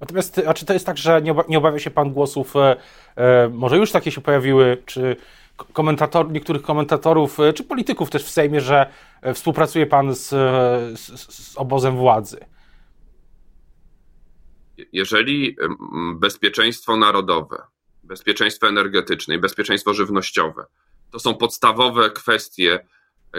Natomiast, 0.00 0.40
a 0.46 0.54
czy 0.54 0.66
to 0.66 0.72
jest 0.72 0.86
tak, 0.86 0.98
że 0.98 1.22
nie, 1.22 1.34
nie 1.48 1.58
obawia 1.58 1.78
się 1.78 1.90
pan 1.90 2.12
głosów, 2.12 2.56
e, 2.56 2.76
e, 3.16 3.48
może 3.48 3.76
już 3.76 3.92
takie 3.92 4.10
się 4.10 4.20
pojawiły, 4.20 4.82
czy 4.86 5.16
komentator, 5.72 6.30
niektórych 6.30 6.62
komentatorów, 6.62 7.40
e, 7.40 7.52
czy 7.52 7.64
polityków 7.64 8.10
też 8.10 8.24
w 8.24 8.30
Sejmie, 8.30 8.60
że 8.60 8.92
e, 9.22 9.34
współpracuje 9.34 9.86
pan 9.86 10.14
z, 10.14 10.28
z, 10.98 11.34
z 11.34 11.56
obozem 11.56 11.96
władzy? 11.96 12.44
Jeżeli 14.92 15.56
bezpieczeństwo 16.14 16.96
narodowe, 16.96 17.62
bezpieczeństwo 18.02 18.68
energetyczne 18.68 19.34
i 19.34 19.38
bezpieczeństwo 19.38 19.94
żywnościowe 19.94 20.66
to 21.10 21.18
są 21.18 21.34
podstawowe 21.34 22.10
kwestie 22.10 22.86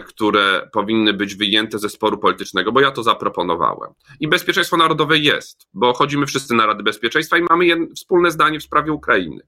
które 0.05 0.69
powinny 0.74 1.13
być 1.13 1.36
wyjęte 1.36 1.79
ze 1.79 1.89
sporu 1.89 2.17
politycznego, 2.17 2.71
bo 2.71 2.81
ja 2.81 2.91
to 2.91 3.03
zaproponowałem. 3.03 3.93
I 4.19 4.27
bezpieczeństwo 4.27 4.77
narodowe 4.77 5.17
jest, 5.17 5.67
bo 5.74 5.93
chodzimy 5.93 6.25
wszyscy 6.25 6.53
na 6.53 6.65
Rady 6.65 6.83
Bezpieczeństwa 6.83 7.38
i 7.38 7.41
mamy 7.50 7.88
wspólne 7.95 8.31
zdanie 8.31 8.60
w 8.60 8.63
sprawie 8.63 8.91
Ukrainy. 8.91 9.41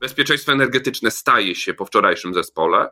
Bezpieczeństwo 0.00 0.52
energetyczne 0.52 1.10
staje 1.10 1.54
się 1.54 1.74
po 1.74 1.84
wczorajszym 1.84 2.34
zespole. 2.34 2.88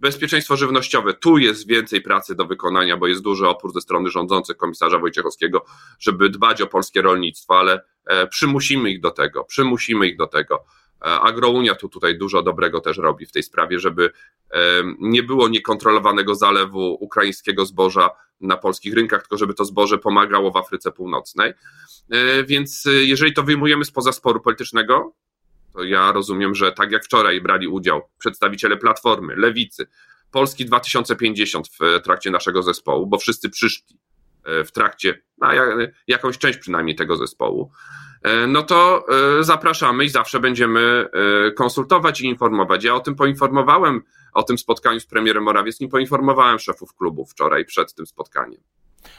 Bezpieczeństwo 0.00 0.56
żywnościowe, 0.56 1.14
tu 1.14 1.38
jest 1.38 1.66
więcej 1.66 2.00
pracy 2.00 2.34
do 2.34 2.46
wykonania, 2.46 2.96
bo 2.96 3.06
jest 3.06 3.22
duży 3.22 3.48
opór 3.48 3.72
ze 3.72 3.80
strony 3.80 4.10
rządzących 4.10 4.56
komisarza 4.56 4.98
Wojciechowskiego, 4.98 5.64
żeby 5.98 6.30
dbać 6.30 6.62
o 6.62 6.66
polskie 6.66 7.02
rolnictwo, 7.02 7.58
ale 7.58 7.80
e, 8.06 8.26
przymusimy 8.26 8.90
ich 8.90 9.00
do 9.00 9.10
tego, 9.10 9.44
przymusimy 9.44 10.06
ich 10.06 10.16
do 10.16 10.26
tego. 10.26 10.64
E, 11.02 11.20
Agrounia 11.20 11.74
tu 11.74 11.88
tutaj 11.88 12.18
dużo 12.18 12.42
dobrego 12.42 12.80
też 12.80 12.98
robi 12.98 13.26
w 13.26 13.32
tej 13.32 13.42
sprawie, 13.42 13.78
żeby 13.78 14.10
nie 14.98 15.22
było 15.22 15.48
niekontrolowanego 15.48 16.34
zalewu 16.34 16.96
ukraińskiego 17.00 17.66
zboża 17.66 18.10
na 18.40 18.56
polskich 18.56 18.94
rynkach, 18.94 19.20
tylko 19.20 19.36
żeby 19.36 19.54
to 19.54 19.64
zboże 19.64 19.98
pomagało 19.98 20.50
w 20.50 20.56
Afryce 20.56 20.92
Północnej. 20.92 21.52
E, 22.10 22.44
więc 22.44 22.86
e, 22.86 22.90
jeżeli 22.92 23.32
to 23.32 23.42
wyjmujemy 23.42 23.84
spoza 23.84 24.12
sporu 24.12 24.40
politycznego, 24.40 25.14
to 25.72 25.84
ja 25.84 26.12
rozumiem, 26.12 26.54
że 26.54 26.72
tak 26.72 26.92
jak 26.92 27.04
wczoraj 27.04 27.40
brali 27.40 27.68
udział 27.68 28.02
przedstawiciele 28.18 28.76
Platformy, 28.76 29.36
Lewicy, 29.36 29.86
Polski 30.30 30.64
2050 30.64 31.68
w 31.68 32.02
trakcie 32.04 32.30
naszego 32.30 32.62
zespołu, 32.62 33.06
bo 33.06 33.18
wszyscy 33.18 33.50
przyszli 33.50 33.96
w 34.44 34.72
trakcie, 34.72 35.22
na 35.38 35.52
jakąś 36.06 36.38
część 36.38 36.58
przynajmniej 36.58 36.96
tego 36.96 37.16
zespołu, 37.16 37.70
E, 38.11 38.11
no 38.48 38.62
to 38.62 39.04
e, 39.38 39.44
zapraszamy 39.44 40.04
i 40.04 40.08
zawsze 40.08 40.40
będziemy 40.40 41.08
e, 41.48 41.50
konsultować 41.52 42.20
i 42.20 42.26
informować. 42.26 42.84
Ja 42.84 42.94
o 42.94 43.00
tym 43.00 43.14
poinformowałem, 43.14 44.02
o 44.34 44.42
tym 44.42 44.58
spotkaniu 44.58 45.00
z 45.00 45.06
premierem 45.06 45.42
Morawieckim, 45.42 45.88
poinformowałem 45.88 46.58
szefów 46.58 46.94
klubu 46.94 47.26
wczoraj 47.26 47.64
przed 47.64 47.94
tym 47.94 48.06
spotkaniem. 48.06 48.60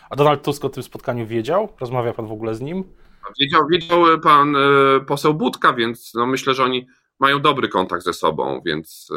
A 0.09 0.15
Donald 0.15 0.43
Tusk 0.43 0.65
o 0.65 0.69
tym 0.69 0.83
spotkaniu 0.83 1.27
wiedział? 1.27 1.69
Rozmawia 1.79 2.13
pan 2.13 2.27
w 2.27 2.31
ogóle 2.31 2.55
z 2.55 2.61
nim? 2.61 2.83
Wiedział, 3.39 3.67
wiedział 3.67 4.19
pan 4.23 4.55
poseł 5.07 5.33
Budka, 5.33 5.73
więc 5.73 6.13
no 6.13 6.25
myślę, 6.25 6.53
że 6.53 6.63
oni 6.63 6.87
mają 7.19 7.41
dobry 7.41 7.69
kontakt 7.69 8.03
ze 8.03 8.13
sobą, 8.13 8.61
więc 8.65 9.09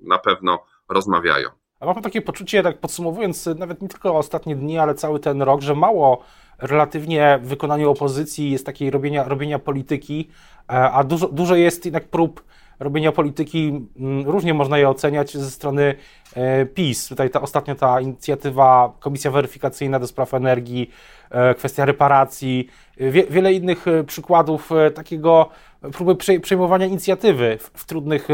na 0.00 0.18
pewno 0.18 0.64
rozmawiają. 0.88 1.48
A 1.80 1.86
mam 1.86 2.02
takie 2.02 2.22
poczucie, 2.22 2.62
tak 2.62 2.78
podsumowując, 2.78 3.46
nawet 3.56 3.82
nie 3.82 3.88
tylko 3.88 4.16
ostatnie 4.16 4.56
dni, 4.56 4.78
ale 4.78 4.94
cały 4.94 5.20
ten 5.20 5.42
rok, 5.42 5.60
że 5.60 5.74
mało 5.74 6.22
relatywnie 6.58 7.38
w 7.42 7.48
wykonaniu 7.48 7.90
opozycji 7.90 8.50
jest 8.50 8.66
takiej 8.66 8.90
robienia, 8.90 9.24
robienia 9.24 9.58
polityki, 9.58 10.28
e, 10.70 10.72
a 10.72 11.04
dużo, 11.04 11.28
dużo 11.28 11.54
jest 11.54 11.84
jednak 11.84 12.04
prób 12.04 12.44
robienia 12.80 13.12
polityki, 13.12 13.86
mm, 13.96 14.26
różnie 14.28 14.54
można 14.54 14.78
je 14.78 14.88
oceniać 14.88 15.36
ze 15.36 15.50
strony 15.50 15.94
e, 16.34 16.66
PiS. 16.66 17.08
Tutaj 17.08 17.30
ta 17.30 17.40
ostatnio 17.40 17.74
ta 17.74 18.00
inicjatywa, 18.00 18.92
Komisja 19.00 19.30
Weryfikacyjna 19.30 19.98
do 19.98 20.06
Spraw 20.06 20.34
Energii, 20.34 20.90
e, 21.30 21.54
kwestia 21.54 21.84
reparacji, 21.84 22.68
wie, 22.96 23.24
wiele 23.24 23.52
innych 23.52 23.84
przykładów 24.06 24.70
takiego 24.94 25.48
próby 25.92 26.40
przejmowania 26.40 26.86
inicjatywy 26.86 27.58
w, 27.60 27.70
w 27.74 27.86
trudnych 27.86 28.28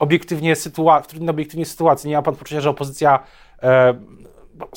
obiektywnie, 0.00 0.54
sytua- 0.56 1.02
w 1.02 1.06
trudnej 1.06 1.30
obiektywnie 1.30 1.66
sytuacji. 1.66 2.10
Nie 2.10 2.16
ma 2.16 2.22
pan 2.22 2.36
poczucia, 2.36 2.60
że 2.60 2.70
opozycja 2.70 3.22
e, 3.62 3.94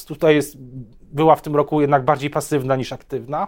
tutaj 0.07 0.35
jest, 0.35 0.57
była 1.01 1.35
w 1.35 1.41
tym 1.41 1.55
roku 1.55 1.81
jednak 1.81 2.05
bardziej 2.05 2.29
pasywna 2.29 2.75
niż 2.75 2.93
aktywna? 2.93 3.47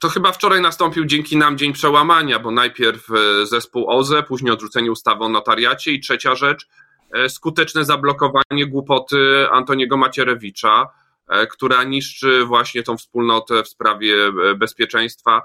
To 0.00 0.08
chyba 0.08 0.32
wczoraj 0.32 0.60
nastąpił 0.60 1.04
dzięki 1.04 1.36
nam 1.36 1.58
dzień 1.58 1.72
przełamania, 1.72 2.38
bo 2.38 2.50
najpierw 2.50 3.08
e, 3.10 3.46
zespół 3.46 3.90
OZE, 3.90 4.22
później 4.22 4.52
odrzucenie 4.52 4.92
ustawy 4.92 5.24
o 5.24 5.28
notariacie 5.28 5.92
i 5.92 6.00
trzecia 6.00 6.34
rzecz, 6.34 6.68
e, 7.12 7.28
skuteczne 7.28 7.84
zablokowanie 7.84 8.66
głupoty 8.66 9.46
Antoniego 9.50 9.96
Macierewicza, 9.96 10.88
e, 11.28 11.46
która 11.46 11.84
niszczy 11.84 12.44
właśnie 12.44 12.82
tą 12.82 12.96
wspólnotę 12.96 13.62
w 13.62 13.68
sprawie 13.68 14.14
bezpieczeństwa, 14.56 15.42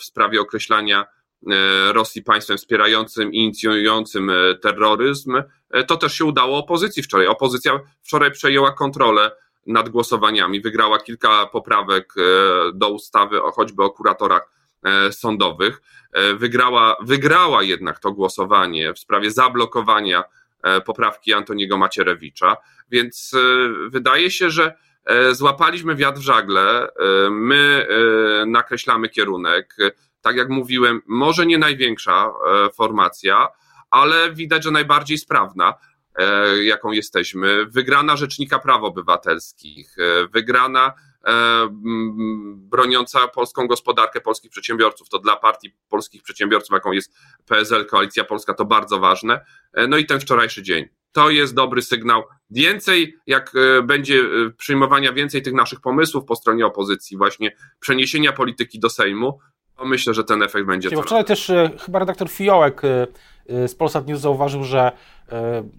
w 0.00 0.04
sprawie 0.04 0.40
określania 0.40 1.06
Rosji 1.92 2.22
państwem 2.22 2.58
wspierającym 2.58 3.32
inicjującym 3.32 4.30
e, 4.30 4.54
terroryzm, 4.54 5.42
e, 5.70 5.84
to 5.84 5.96
też 5.96 6.14
się 6.14 6.24
udało 6.24 6.58
opozycji 6.58 7.02
wczoraj. 7.02 7.26
Opozycja 7.26 7.80
wczoraj 8.02 8.30
przejęła 8.30 8.72
kontrolę 8.72 9.30
nad 9.66 9.88
głosowaniami, 9.88 10.60
wygrała 10.60 10.98
kilka 10.98 11.46
poprawek 11.46 12.14
do 12.74 12.88
ustawy 12.88 13.40
choćby 13.54 13.82
o 13.82 13.90
kuratorach 13.90 14.50
sądowych. 15.10 15.82
Wygrała, 16.34 16.96
wygrała 17.02 17.62
jednak 17.62 17.98
to 17.98 18.12
głosowanie 18.12 18.94
w 18.94 18.98
sprawie 18.98 19.30
zablokowania 19.30 20.24
poprawki 20.86 21.32
Antoniego 21.32 21.78
Macierewicza, 21.78 22.56
więc 22.90 23.32
wydaje 23.88 24.30
się, 24.30 24.50
że 24.50 24.74
złapaliśmy 25.32 25.94
wiatr 25.94 26.18
w 26.18 26.22
żagle, 26.22 26.88
my 27.30 27.86
nakreślamy 28.46 29.08
kierunek, 29.08 29.76
tak 30.24 30.36
jak 30.36 30.48
mówiłem, 30.48 31.00
może 31.06 31.46
nie 31.46 31.58
największa 31.58 32.26
e, 32.26 32.70
formacja, 32.70 33.48
ale 33.90 34.32
widać, 34.32 34.64
że 34.64 34.70
najbardziej 34.70 35.18
sprawna, 35.18 35.74
e, 36.18 36.64
jaką 36.64 36.92
jesteśmy. 36.92 37.66
Wygrana 37.66 38.16
Rzecznika 38.16 38.58
Praw 38.58 38.82
Obywatelskich, 38.82 39.96
e, 39.98 40.28
wygrana 40.28 40.92
broniąca 42.56 43.28
polską 43.28 43.66
gospodarkę, 43.66 44.20
polskich 44.20 44.50
przedsiębiorców. 44.50 45.08
To 45.08 45.18
dla 45.18 45.36
partii 45.36 45.74
polskich 45.88 46.22
przedsiębiorców, 46.22 46.72
jaką 46.72 46.92
jest 46.92 47.14
PSL, 47.46 47.86
Koalicja 47.86 48.24
Polska, 48.24 48.54
to 48.54 48.64
bardzo 48.64 48.98
ważne. 48.98 49.44
No 49.88 49.96
i 49.96 50.06
ten 50.06 50.20
wczorajszy 50.20 50.62
dzień. 50.62 50.88
To 51.12 51.30
jest 51.30 51.54
dobry 51.54 51.82
sygnał. 51.82 52.22
Więcej, 52.50 53.16
jak 53.26 53.52
będzie 53.84 54.22
przyjmowania 54.56 55.12
więcej 55.12 55.42
tych 55.42 55.54
naszych 55.54 55.80
pomysłów 55.80 56.24
po 56.24 56.36
stronie 56.36 56.66
opozycji, 56.66 57.16
właśnie 57.16 57.56
przeniesienia 57.80 58.32
polityki 58.32 58.80
do 58.80 58.90
Sejmu, 58.90 59.38
myślę, 59.84 60.14
że 60.14 60.24
ten 60.24 60.42
efekt 60.42 60.66
będzie. 60.66 60.90
Bo 60.90 61.02
wczoraj 61.02 61.24
też 61.24 61.50
e, 61.50 61.70
chyba 61.80 61.98
redaktor 61.98 62.28
Fiołek 62.28 62.82
e, 62.84 63.06
e, 63.48 63.68
z 63.68 63.74
Polsat 63.74 64.06
News 64.06 64.20
zauważył, 64.20 64.64
że 64.64 64.92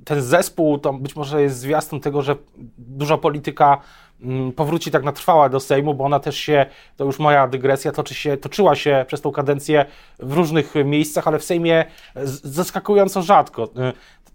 ten 0.06 0.22
zespół 0.22 0.78
to 0.78 0.94
być 0.94 1.16
może 1.16 1.42
jest 1.42 1.60
zwiastun 1.60 2.00
tego, 2.00 2.22
że 2.22 2.36
duża 2.78 3.18
polityka 3.18 3.82
mm, 4.22 4.52
powróci 4.52 4.92
tak 4.92 5.04
na 5.04 5.12
trwała 5.12 5.50
do 5.50 5.60
Sejmu, 5.60 5.94
bo 5.94 6.04
ona 6.04 6.20
też 6.20 6.38
się, 6.38 6.66
to 6.98 7.06
już 7.06 7.20
moja 7.20 7.48
dygresja, 7.48 7.92
toczy 7.92 8.14
się, 8.14 8.38
toczyła 8.38 8.76
się 8.76 9.06
przez 9.08 9.22
tą 9.22 9.32
kadencję 9.32 9.86
w 10.20 10.34
różnych 10.34 10.74
miejscach, 10.86 11.28
ale 11.28 11.40
w 11.40 11.44
Sejmie 11.44 11.86
zaskakująco 12.44 13.22
rzadko. 13.22 13.70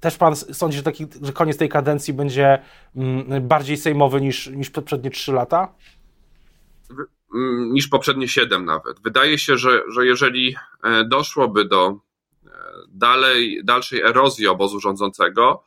Też 0.01 0.17
pan 0.17 0.37
sądzi, 0.37 0.77
że, 0.77 0.83
taki, 0.83 1.07
że 1.23 1.33
koniec 1.33 1.57
tej 1.57 1.69
kadencji 1.69 2.15
będzie 2.15 2.59
mm, 2.97 3.49
bardziej 3.49 3.77
sejmowy 3.77 4.21
niż, 4.21 4.47
niż 4.47 4.71
poprzednie 4.71 5.11
trzy 5.11 5.33
lata? 5.33 5.69
Niż 7.71 7.89
poprzednie 7.89 8.29
siedem 8.29 8.65
nawet. 8.65 9.01
Wydaje 9.01 9.39
się, 9.39 9.59
że, 9.59 9.83
że 9.89 10.07
jeżeli 10.07 10.57
e, 10.83 11.05
doszłoby 11.05 11.65
do 11.65 11.89
e, 11.89 12.51
dalej, 12.89 13.61
dalszej 13.65 14.01
erozji 14.01 14.47
obozu 14.47 14.81
rządzącego, 14.81 15.65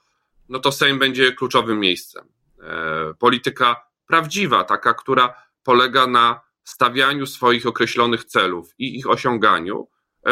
no 0.50 0.60
to 0.60 0.72
Sejm 0.72 1.00
będzie 1.00 1.32
kluczowym 1.32 1.80
miejscem. 1.80 2.26
E, 2.62 3.14
polityka 3.20 3.88
prawdziwa, 4.08 4.64
taka, 4.64 4.94
która 4.94 5.34
polega 5.64 6.08
na 6.08 6.42
stawianiu 6.64 7.26
swoich 7.26 7.68
określonych 7.68 8.26
celów 8.26 8.74
i 8.78 8.98
ich 9.00 9.10
osiąganiu, 9.10 9.88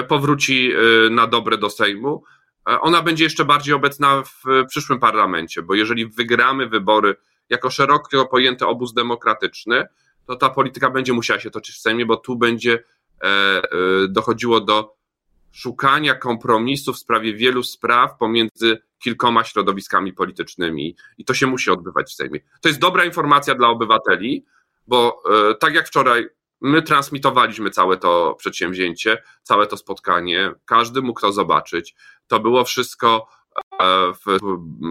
powróci 0.07 0.71
na 1.09 1.27
dobre 1.27 1.57
do 1.57 1.69
Sejmu. 1.69 2.23
Ona 2.65 3.01
będzie 3.01 3.23
jeszcze 3.23 3.45
bardziej 3.45 3.73
obecna 3.73 4.23
w 4.23 4.65
przyszłym 4.67 4.99
parlamencie, 4.99 5.61
bo 5.61 5.75
jeżeli 5.75 6.05
wygramy 6.05 6.67
wybory 6.67 7.15
jako 7.49 7.69
szeroko 7.69 8.25
pojęty 8.25 8.65
obóz 8.65 8.93
demokratyczny, 8.93 9.87
to 10.25 10.35
ta 10.35 10.49
polityka 10.49 10.89
będzie 10.89 11.13
musiała 11.13 11.39
się 11.39 11.51
toczyć 11.51 11.75
w 11.75 11.79
Sejmie, 11.79 12.05
bo 12.05 12.17
tu 12.17 12.35
będzie 12.35 12.83
e, 13.23 13.27
e, 13.27 13.61
dochodziło 14.09 14.61
do 14.61 14.95
szukania 15.51 16.15
kompromisów 16.15 16.95
w 16.95 16.99
sprawie 16.99 17.33
wielu 17.33 17.63
spraw 17.63 18.17
pomiędzy 18.17 18.81
kilkoma 19.03 19.43
środowiskami 19.43 20.13
politycznymi 20.13 20.95
i 21.17 21.25
to 21.25 21.33
się 21.33 21.47
musi 21.47 21.71
odbywać 21.71 22.11
w 22.11 22.15
Sejmie. 22.15 22.39
To 22.61 22.69
jest 22.69 22.79
dobra 22.79 23.05
informacja 23.05 23.55
dla 23.55 23.67
obywateli, 23.67 24.45
bo 24.87 25.23
e, 25.49 25.55
tak 25.55 25.73
jak 25.73 25.87
wczoraj 25.87 26.29
My 26.61 26.81
transmitowaliśmy 26.81 27.69
całe 27.69 27.97
to 27.97 28.35
przedsięwzięcie, 28.39 29.23
całe 29.43 29.67
to 29.67 29.77
spotkanie. 29.77 30.51
Każdy 30.65 31.01
mógł 31.01 31.21
to 31.21 31.31
zobaczyć. 31.31 31.95
To 32.27 32.39
było 32.39 32.63
wszystko 32.65 33.27
e, 33.81 34.37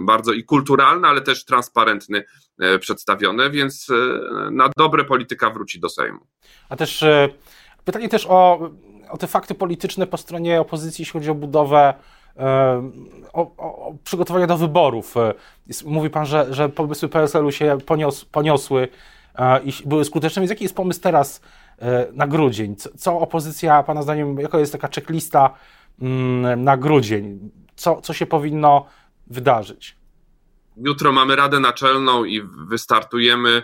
bardzo 0.05 0.33
i 0.33 0.45
kulturalne, 0.45 1.09
ale 1.09 1.21
też 1.21 1.45
transparentny 1.45 2.25
e, 2.59 2.79
przedstawione, 2.79 3.51
więc 3.51 3.87
e, 3.91 4.51
na 4.51 4.71
dobre 4.77 5.05
polityka 5.05 5.51
wróci 5.51 5.81
do 5.81 5.89
Sejmu. 5.89 6.21
A 6.69 6.77
też 6.77 7.05
pytanie 7.85 8.09
też 8.09 8.27
o, 8.29 8.71
o 9.11 9.17
te 9.17 9.27
fakty 9.27 9.55
polityczne 9.55 10.07
po 10.07 10.17
stronie 10.17 10.61
opozycji, 10.61 11.03
jeśli 11.03 11.13
chodzi 11.13 11.31
o 11.31 11.35
budowę 11.35 11.95
o, 13.33 13.57
o, 13.57 13.95
przygotowania 14.05 14.47
do 14.47 14.57
wyborów. 14.57 15.15
Mówi 15.85 16.11
Pan, 16.11 16.27
że, 16.27 16.47
że 16.55 16.69
pomysły 16.69 17.09
PSL-u 17.09 17.53
się 17.53 17.79
ponios, 17.87 18.25
poniosły 18.25 18.89
i 19.65 19.73
były 19.87 20.05
skuteczne, 20.05 20.41
więc 20.41 20.51
jaki 20.51 20.65
jest 20.65 20.77
pomysł 20.77 21.01
teraz 21.01 21.41
na 22.13 22.27
grudzień? 22.27 22.77
Co 22.77 23.19
opozycja, 23.19 23.83
Pana 23.83 24.03
zdaniem, 24.03 24.41
jaka 24.41 24.59
jest 24.59 24.73
taka 24.73 24.89
checklista 24.89 25.55
mm, 26.03 26.65
na 26.65 26.77
grudzień? 26.77 27.51
Co, 27.81 28.01
co 28.01 28.13
się 28.13 28.27
powinno 28.27 28.87
wydarzyć? 29.27 29.97
Jutro 30.77 31.13
mamy 31.13 31.37
Radę 31.37 31.61
Naczelną 31.61 32.25
i 32.25 32.43
wystartujemy 32.69 33.63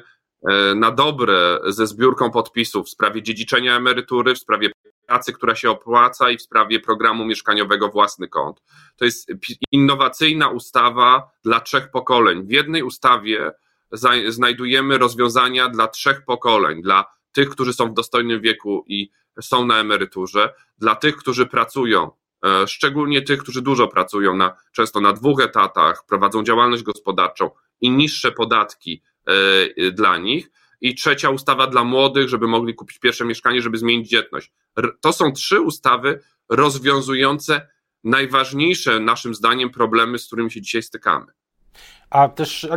e, 0.49 0.75
na 0.75 0.91
dobre 0.91 1.59
ze 1.67 1.87
zbiórką 1.87 2.31
podpisów 2.31 2.87
w 2.87 2.91
sprawie 2.91 3.23
dziedziczenia 3.23 3.77
emerytury, 3.77 4.35
w 4.35 4.39
sprawie 4.39 4.71
pracy, 5.07 5.33
która 5.33 5.55
się 5.55 5.71
opłaca 5.71 6.31
i 6.31 6.39
w 6.39 6.43
sprawie 6.43 6.81
programu 6.81 7.25
mieszkaniowego 7.25 7.89
Własny 7.89 8.29
Kąt. 8.29 8.63
To 8.97 9.05
jest 9.05 9.29
innowacyjna 9.73 10.49
ustawa 10.49 11.31
dla 11.45 11.61
trzech 11.61 11.91
pokoleń. 11.91 12.47
W 12.47 12.51
jednej 12.51 12.83
ustawie 12.83 13.53
znajdujemy 14.29 14.99
rozwiązania 14.99 15.69
dla 15.69 15.89
trzech 15.89 16.25
pokoleń, 16.25 16.83
dla 16.83 17.05
tych, 17.33 17.49
którzy 17.49 17.73
są 17.73 17.91
w 17.91 17.95
dostojnym 17.95 18.41
wieku 18.41 18.85
i 18.87 19.11
są 19.41 19.67
na 19.67 19.79
emeryturze, 19.79 20.55
dla 20.79 20.95
tych, 20.95 21.17
którzy 21.17 21.47
pracują, 21.47 22.11
szczególnie 22.67 23.23
tych, 23.23 23.43
którzy 23.43 23.63
dużo 23.63 23.89
pracują, 23.89 24.37
na, 24.37 24.57
często 24.73 25.01
na 25.01 25.13
dwóch 25.13 25.41
etatach, 25.41 26.05
prowadzą 26.09 26.45
działalność 26.45 26.83
gospodarczą 26.83 27.51
i 27.81 27.91
niższe 27.91 28.33
podatki 28.33 29.03
e, 29.27 29.93
dla 29.93 30.19
nich. 30.19 30.51
I 30.81 30.95
trzecia 30.95 31.31
ustawa 31.31 31.67
dla 31.67 31.85
młodych, 31.85 32.29
żeby 32.29 32.49
mogli 32.49 32.75
kupić 32.75 32.99
pierwsze 32.99 33.25
mieszkanie, 33.25 33.63
żeby 33.63 33.79
zmienić 33.79 34.09
dzietność. 34.09 34.53
To 35.01 35.13
są 35.13 35.33
trzy 35.33 35.61
ustawy 35.61 36.21
rozwiązujące 36.49 37.69
najważniejsze 38.05 39.01
naszym 39.01 39.35
zdaniem 39.35 39.71
problemy, 39.71 40.19
z 40.19 40.27
którymi 40.27 40.51
się 40.51 40.61
dzisiaj 40.61 40.83
stykamy. 40.83 41.27
A 42.11 42.29
też 42.29 42.69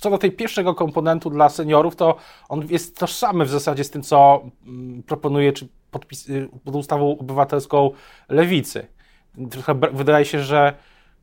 co 0.00 0.10
do 0.10 0.18
tej 0.18 0.32
pierwszego 0.32 0.74
komponentu 0.74 1.30
dla 1.30 1.48
seniorów, 1.48 1.96
to 1.96 2.16
on 2.48 2.66
jest 2.70 2.98
tożsamy 2.98 3.44
w 3.44 3.48
zasadzie 3.48 3.84
z 3.84 3.90
tym, 3.90 4.02
co 4.02 4.42
mm, 4.66 5.02
proponuje 5.02 5.52
czy 5.52 5.68
podpis, 5.92 6.28
y, 6.28 6.48
pod 6.64 6.74
ustawą 6.74 7.18
obywatelską 7.18 7.90
lewicy. 8.28 8.86
Trochę 9.50 9.80
wydaje 9.92 10.24
się, 10.24 10.42
że 10.42 10.74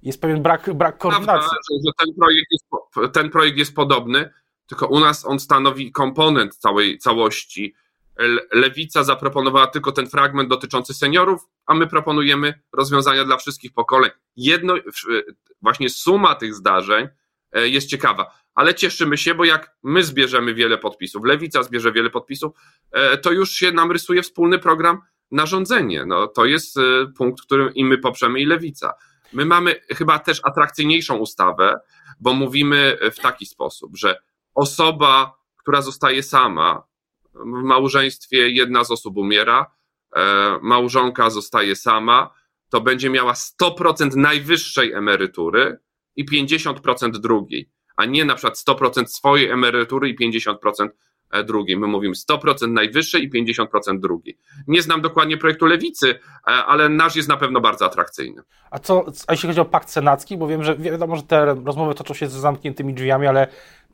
jest 0.04 0.22
pewien 0.22 0.42
brak, 0.42 0.74
brak 0.74 0.98
koordynacji. 0.98 1.50
Prawda, 1.50 1.86
że 1.86 1.92
ten 2.06 2.16
projekt, 2.16 2.48
jest, 2.52 2.66
ten 3.14 3.30
projekt 3.30 3.58
jest 3.58 3.76
podobny, 3.76 4.34
tylko 4.68 4.88
u 4.88 5.00
nas 5.00 5.26
on 5.26 5.40
stanowi 5.40 5.92
komponent 5.92 6.56
całej 6.56 6.98
całości. 6.98 7.76
Lewica 8.54 9.04
zaproponowała 9.04 9.68
tylko 9.68 9.92
ten 9.92 10.08
fragment 10.08 10.50
dotyczący 10.50 10.94
seniorów, 10.94 11.48
a 11.66 11.74
my 11.74 11.88
proponujemy 11.88 12.54
rozwiązania 12.74 13.26
dla 13.26 13.38
wszystkich 13.38 13.74
pokoleń. 13.74 14.12
Jedno, 14.36 14.74
właśnie 15.62 15.90
suma 15.90 16.36
tych 16.36 16.56
zdarzeń 16.56 17.08
E, 17.52 17.68
jest 17.68 17.90
ciekawa. 17.90 18.40
Ale 18.60 18.75
cieszymy 18.75 19.18
się, 19.18 19.36
bo 19.36 19.46
jak 19.46 19.75
my 19.84 20.04
zbierzemy 20.04 20.54
wiele 20.54 20.78
podpisów, 20.78 21.25
lewica 21.25 21.63
zbierze 21.63 21.92
wiele 21.92 22.10
podpisów, 22.10 22.51
e, 22.92 23.18
to 23.18 23.32
już 23.32 23.51
się 23.51 23.72
nam 23.72 23.92
rysuje 23.92 24.24
wspólny 24.24 24.60
program 24.60 25.01
narządzenie. 25.32 26.06
No, 26.06 26.28
to 26.28 26.46
jest 26.46 26.78
e, 26.78 26.82
punkt, 27.18 27.42
którym 27.42 27.74
i 27.74 27.86
my 27.86 27.98
poprzemy, 27.98 28.39
i 28.39 28.46
lewica. 28.46 28.94
My 29.34 29.46
mamy 29.46 29.75
chyba 29.89 30.20
też 30.20 30.42
atrakcyjniejszą 30.44 31.18
ustawę, 31.18 31.80
bo 32.20 32.34
mówimy 32.34 32.98
w 33.12 33.20
taki 33.20 33.46
sposób, 33.46 33.98
że 33.98 34.22
osoba, 34.56 35.34
która 35.58 35.82
zostaje 35.82 36.24
sama 36.24 36.84
w 37.34 37.63
małżeństwie, 37.63 38.50
jedna 38.50 38.84
z 38.84 38.91
osób 38.91 39.17
umiera, 39.17 39.72
małżonka 40.62 41.30
zostaje 41.30 41.76
sama, 41.76 42.34
to 42.69 42.82
będzie 42.82 43.10
miała 43.10 43.34
100% 43.34 44.15
najwyższej 44.15 44.93
emerytury, 44.93 45.80
i 46.15 46.26
50% 46.26 47.12
drugiej, 47.12 47.69
a 48.00 48.06
nie 48.06 48.26
na 48.26 48.36
przykład 48.36 48.58
100% 48.58 49.06
swojej 49.06 49.50
emerytury 49.50 50.10
i 50.10 50.18
50% 50.18 50.90
e, 51.32 51.44
drugiej. 51.44 51.78
My 51.78 51.88
mówimy 51.88 52.14
100% 52.32 52.70
najwyższej 52.70 53.24
i 53.24 53.32
50% 53.32 54.00
drugiej. 54.00 54.38
Nie 54.68 54.82
znam 54.82 55.02
dokładnie 55.02 55.38
projektu 55.38 55.66
lewicy, 55.66 56.10
e, 56.10 56.20
ale 56.46 56.90
nasz 56.90 57.16
jest 57.16 57.30
na 57.30 57.38
pewno 57.38 57.62
bardzo 57.62 57.86
atrakcyjny. 57.86 58.42
A 58.72 58.80
co, 58.80 59.06
a 59.28 59.34
jeśli 59.34 59.48
chodzi 59.48 59.60
o 59.60 59.66
pakt 59.66 59.90
senacki, 59.90 60.38
bo 60.38 60.48
wiem, 60.48 60.64
że 60.64 60.78
wiadomo, 60.78 61.16
że 61.16 61.24
te 61.24 61.46
rozmowy 61.46 61.96
toczą 61.96 62.14
się 62.14 62.28
za 62.28 62.40
zamkniętymi 62.40 62.94
drzwiami, 62.94 63.28
ale 63.28 63.48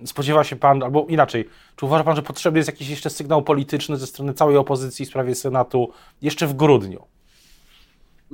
spodziewa 0.05 0.43
się 0.43 0.55
pan, 0.55 0.83
albo 0.83 1.05
inaczej, 1.09 1.49
czy 1.75 1.85
uważa 1.85 2.03
pan, 2.03 2.15
że 2.15 2.21
potrzebny 2.21 2.59
jest 2.59 2.69
jakiś 2.69 2.89
jeszcze 2.89 3.09
sygnał 3.09 3.41
polityczny 3.41 3.97
ze 3.97 4.07
strony 4.07 4.33
całej 4.33 4.57
opozycji 4.57 5.05
w 5.05 5.09
sprawie 5.09 5.35
Senatu 5.35 5.91
jeszcze 6.21 6.47
w 6.47 6.53
grudniu? 6.53 7.14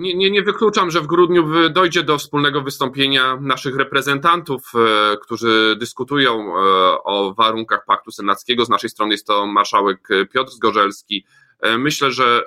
Nie, 0.02 0.16
nie, 0.16 0.32
nie 0.32 0.42
wykluczam, 0.42 0.92
że 0.92 1.02
w 1.02 1.08
grudniu 1.08 1.70
dojdzie 1.70 2.04
do 2.04 2.18
wspólnego 2.18 2.62
wystąpienia 2.62 3.38
naszych 3.42 3.76
reprezentantów, 3.76 4.72
e, 4.76 5.18
którzy 5.18 5.76
dyskutują 5.80 6.40
e, 6.40 6.60
o 7.04 7.34
warunkach 7.34 7.86
paktu 7.86 8.12
senackiego. 8.12 8.66
Z 8.66 8.70
naszej 8.70 8.90
strony 8.90 9.14
jest 9.14 9.28
to 9.28 9.46
marszałek 9.46 10.08
Piotr 10.34 10.52
Zgorzelski. 10.52 11.26
E, 11.60 11.78
myślę, 11.78 12.12
że 12.12 12.44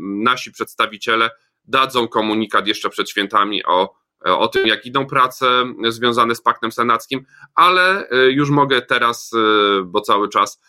nasi 0.00 0.52
przedstawiciele 0.52 1.30
dadzą 1.64 2.08
komunikat 2.08 2.66
jeszcze 2.66 2.90
przed 2.90 3.10
świętami 3.10 3.64
o, 3.64 3.94
o 4.24 4.48
tym, 4.48 4.66
jak 4.66 4.86
idą 4.86 5.06
prace 5.06 5.64
związane 5.88 6.34
z 6.34 6.42
paktem 6.42 6.72
senackim, 6.72 7.24
ale 7.54 8.08
już 8.30 8.50
mogę 8.50 8.82
teraz, 8.82 9.32
bo 9.84 10.00
cały 10.00 10.28
czas 10.28 10.60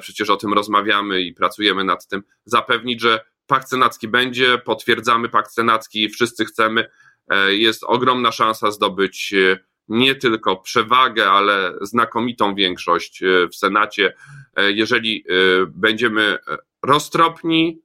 przecież 0.00 0.30
o 0.30 0.36
tym 0.36 0.52
rozmawiamy 0.52 1.22
i 1.22 1.34
pracujemy 1.34 1.84
nad 1.84 2.08
tym, 2.08 2.22
zapewnić, 2.44 3.00
że 3.00 3.20
pakt 3.46 3.68
senacki 3.68 4.08
będzie, 4.08 4.58
potwierdzamy 4.58 5.28
pakt 5.28 5.52
senacki, 5.52 6.08
wszyscy 6.08 6.44
chcemy. 6.44 6.88
E, 7.28 7.54
jest 7.54 7.84
ogromna 7.84 8.32
szansa 8.32 8.70
zdobyć 8.70 9.34
e, 9.34 9.58
nie 9.88 10.14
tylko 10.14 10.56
przewagę, 10.56 11.30
ale 11.30 11.74
znakomitą 11.80 12.54
większość 12.54 13.22
e, 13.22 13.48
w 13.48 13.56
Senacie. 13.56 14.14
Jeżeli 14.56 15.24
będziemy 15.68 16.38
roztropni, 16.82 17.82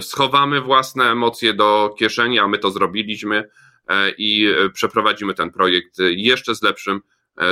schowamy 0.00 0.60
własne 0.60 1.04
emocje 1.04 1.54
do 1.54 1.94
kieszeni, 1.98 2.38
a 2.38 2.48
my 2.48 2.58
to 2.58 2.70
zrobiliśmy 2.70 3.48
i 4.18 4.54
przeprowadzimy 4.72 5.34
ten 5.34 5.50
projekt 5.50 5.98
jeszcze 5.98 6.54
z 6.54 6.62
lepszym 6.62 7.00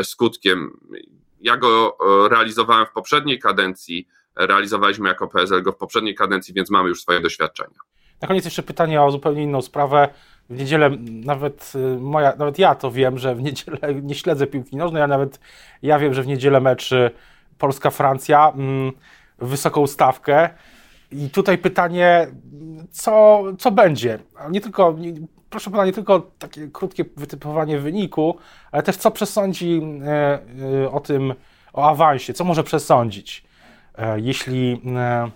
skutkiem. 0.03 0.81
Ja 1.41 1.57
go 1.57 1.97
realizowałem 2.31 2.87
w 2.87 2.93
poprzedniej 2.93 3.39
kadencji 3.39 4.09
realizowaliśmy 4.37 5.09
jako 5.09 5.29
PSL 5.29 5.63
go 5.63 5.73
w 5.73 5.77
poprzedniej 5.77 6.15
kadencji, 6.15 6.55
więc 6.55 6.71
mamy 6.71 6.89
już 6.89 7.03
swoje 7.03 7.21
doświadczenia. 7.21 7.79
Na 8.23 8.29
koniec 8.29 8.45
jeszcze 8.45 8.63
pytanie 8.63 9.03
o 9.03 9.11
zupełnie 9.11 9.43
inną 9.43 9.63
sprawę. 9.63 10.09
W 10.51 10.59
niedzielę 10.59 10.91
nawet 11.11 11.73
y, 11.75 12.01
moja, 12.01 12.33
nawet 12.39 12.59
ja 12.59 12.75
to 12.75 12.91
wiem, 12.91 13.19
że 13.19 13.35
w 13.35 13.43
niedzielę 13.43 13.79
nie 14.03 14.15
śledzę 14.15 14.47
piłki 14.47 14.77
nożnej, 14.77 15.03
a 15.03 15.07
nawet 15.07 15.41
ja 15.83 15.99
wiem, 15.99 16.15
że 16.15 16.23
w 16.23 16.27
niedzielę 16.27 16.61
mecz 16.61 16.93
y, 16.93 17.11
Polska-Francja, 17.59 18.53
mm, 18.55 18.93
wysoką 19.39 19.87
stawkę. 19.87 20.51
I 21.11 21.31
tutaj 21.31 21.59
pytanie, 21.59 22.27
co, 22.91 23.43
co 23.59 23.71
będzie? 23.71 24.19
Nie 24.51 24.61
tylko, 24.61 24.95
nie, 24.99 25.13
proszę 25.51 25.71
pana, 25.71 25.85
nie 25.85 25.93
tylko 25.93 26.21
takie 26.39 26.69
krótkie 26.69 27.05
wytypowanie 27.17 27.79
wyniku, 27.79 28.39
ale 28.73 28.83
też 28.83 28.97
co 28.97 29.11
przesądzi 29.11 29.81
y, 30.85 30.91
o 30.91 31.01
tym, 31.01 31.35
o 31.73 31.91
awansie, 31.91 32.35
co 32.35 32.45
może 32.45 32.65
przesądzić? 32.65 33.45
E, 33.95 34.21
jeśli, 34.21 34.81
e, 34.97 35.31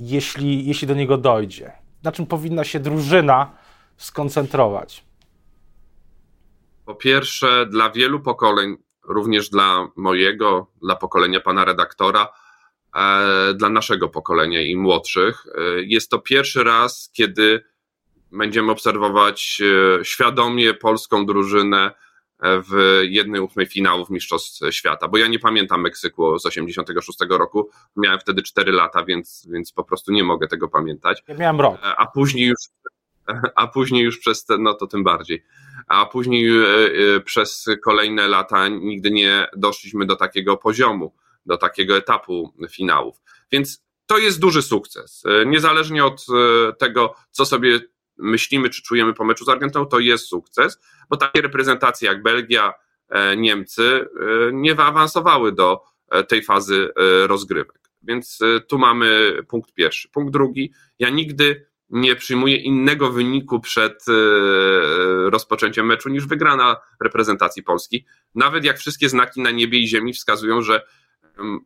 jeśli, 0.00 0.66
jeśli 0.66 0.88
do 0.88 0.94
niego 0.94 1.18
dojdzie? 1.18 1.72
Na 2.02 2.12
czym 2.12 2.26
powinna 2.26 2.64
się 2.64 2.80
drużyna 2.80 3.50
skoncentrować? 3.96 5.04
Po 6.84 6.94
pierwsze, 6.94 7.66
dla 7.66 7.90
wielu 7.90 8.20
pokoleń, 8.20 8.76
również 9.04 9.50
dla 9.50 9.88
mojego, 9.96 10.66
dla 10.82 10.96
pokolenia 10.96 11.40
pana 11.40 11.64
redaktora, 11.64 12.28
e, 12.96 13.54
dla 13.54 13.68
naszego 13.68 14.08
pokolenia 14.08 14.62
i 14.62 14.76
młodszych, 14.76 15.46
jest 15.76 16.10
to 16.10 16.18
pierwszy 16.18 16.64
raz, 16.64 17.10
kiedy 17.12 17.64
będziemy 18.32 18.72
obserwować 18.72 19.62
świadomie 20.02 20.74
polską 20.74 21.26
drużynę 21.26 21.90
w 22.42 23.00
jednej 23.02 23.40
ósmej 23.40 23.66
finałów 23.66 24.10
Mistrzostw 24.10 24.60
Świata, 24.70 25.08
bo 25.08 25.18
ja 25.18 25.26
nie 25.26 25.38
pamiętam 25.38 25.80
Meksyku 25.80 26.38
z 26.38 26.46
86 26.46 27.18
roku, 27.30 27.70
miałem 27.96 28.20
wtedy 28.20 28.42
4 28.42 28.72
lata, 28.72 29.04
więc, 29.04 29.48
więc 29.50 29.72
po 29.72 29.84
prostu 29.84 30.12
nie 30.12 30.24
mogę 30.24 30.48
tego 30.48 30.68
pamiętać. 30.68 31.22
Ja 31.28 31.34
miałem 31.34 31.60
rok. 31.60 31.78
A 31.82 32.06
później 32.06 32.46
już, 32.46 32.58
a 33.56 33.66
później 33.66 34.04
już 34.04 34.18
przez 34.18 34.44
te, 34.44 34.58
no 34.58 34.74
to 34.74 34.86
tym 34.86 35.04
bardziej, 35.04 35.44
a 35.86 36.06
później 36.06 36.48
e, 36.48 36.64
e, 37.16 37.20
przez 37.20 37.66
kolejne 37.84 38.28
lata 38.28 38.68
nigdy 38.68 39.10
nie 39.10 39.46
doszliśmy 39.56 40.06
do 40.06 40.16
takiego 40.16 40.56
poziomu, 40.56 41.14
do 41.46 41.56
takiego 41.56 41.96
etapu 41.96 42.54
finałów. 42.70 43.22
Więc 43.52 43.84
to 44.06 44.18
jest 44.18 44.40
duży 44.40 44.62
sukces. 44.62 45.22
Niezależnie 45.46 46.04
od 46.04 46.26
tego, 46.78 47.14
co 47.30 47.46
sobie 47.46 47.80
myślimy, 48.20 48.70
czy 48.70 48.82
czujemy 48.82 49.14
po 49.14 49.24
meczu 49.24 49.44
z 49.44 49.48
Argentyną, 49.48 49.86
to 49.86 49.98
jest 49.98 50.26
sukces, 50.26 50.80
bo 51.10 51.16
takie 51.16 51.42
reprezentacje 51.42 52.08
jak 52.08 52.22
Belgia, 52.22 52.72
Niemcy 53.36 54.08
nie 54.52 54.74
wyawansowały 54.74 55.52
do 55.52 55.80
tej 56.28 56.42
fazy 56.42 56.88
rozgrywek. 57.26 57.80
Więc 58.02 58.38
tu 58.68 58.78
mamy 58.78 59.38
punkt 59.48 59.74
pierwszy. 59.74 60.08
Punkt 60.08 60.32
drugi, 60.32 60.72
ja 60.98 61.10
nigdy 61.10 61.66
nie 61.90 62.16
przyjmuje 62.16 62.56
innego 62.56 63.10
wyniku 63.10 63.60
przed 63.60 64.04
e, 64.08 64.12
rozpoczęciem 65.30 65.86
meczu 65.86 66.08
niż 66.08 66.26
wygrana 66.26 66.76
reprezentacji 67.00 67.62
Polski. 67.62 68.06
Nawet 68.34 68.64
jak 68.64 68.78
wszystkie 68.78 69.08
znaki 69.08 69.40
na 69.40 69.50
niebie 69.50 69.78
i 69.78 69.88
ziemi 69.88 70.12
wskazują, 70.12 70.62
że 70.62 70.86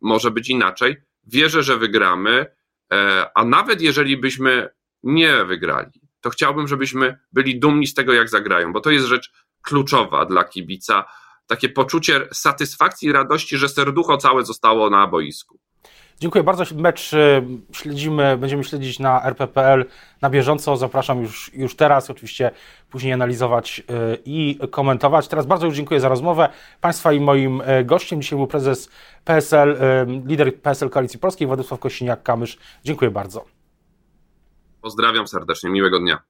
może 0.00 0.30
być 0.30 0.50
inaczej, 0.50 0.96
wierzę, 1.26 1.62
że 1.62 1.76
wygramy, 1.76 2.46
e, 2.92 3.26
a 3.34 3.44
nawet 3.44 3.82
jeżeli 3.82 4.16
byśmy 4.16 4.68
nie 5.02 5.44
wygrali, 5.44 6.00
to 6.24 6.30
chciałbym, 6.30 6.68
żebyśmy 6.68 7.18
byli 7.32 7.60
dumni 7.60 7.86
z 7.86 7.94
tego, 7.94 8.12
jak 8.12 8.28
zagrają, 8.28 8.72
bo 8.72 8.80
to 8.80 8.90
jest 8.90 9.06
rzecz 9.06 9.32
kluczowa 9.62 10.24
dla 10.24 10.44
kibica. 10.44 11.04
Takie 11.46 11.68
poczucie 11.68 12.28
satysfakcji 12.32 13.08
i 13.08 13.12
radości, 13.12 13.56
że 13.56 13.68
serducho 13.68 14.16
całe 14.16 14.44
zostało 14.44 14.90
na 14.90 15.06
boisku. 15.06 15.58
Dziękuję 16.20 16.44
bardzo. 16.44 16.64
Mecz 16.74 17.12
y, 17.12 17.42
śledzimy, 17.72 18.36
będziemy 18.36 18.64
śledzić 18.64 18.98
na 18.98 19.22
rppl 19.24 19.84
na 20.22 20.30
bieżąco. 20.30 20.76
Zapraszam 20.76 21.22
już, 21.22 21.50
już 21.54 21.76
teraz, 21.76 22.10
oczywiście 22.10 22.50
później 22.90 23.12
analizować 23.12 23.80
y, 23.80 24.18
i 24.24 24.58
komentować. 24.70 25.28
Teraz 25.28 25.46
bardzo 25.46 25.66
już 25.66 25.76
dziękuję 25.76 26.00
za 26.00 26.08
rozmowę. 26.08 26.48
Państwa 26.80 27.12
i 27.12 27.20
moim 27.20 27.60
y, 27.60 27.84
gościem 27.84 28.22
dzisiaj 28.22 28.36
był 28.36 28.46
prezes 28.46 28.90
PSL, 29.24 29.76
lider 30.26 30.60
PSL 30.60 30.90
Koalicji 30.90 31.18
Polskiej, 31.18 31.46
Władysław 31.46 31.80
Kościniak-Kamysz. 31.80 32.56
Dziękuję 32.84 33.10
bardzo. 33.10 33.53
Pozdrawiam 34.84 35.28
serdecznie, 35.28 35.70
miłego 35.70 36.00
dnia. 36.00 36.22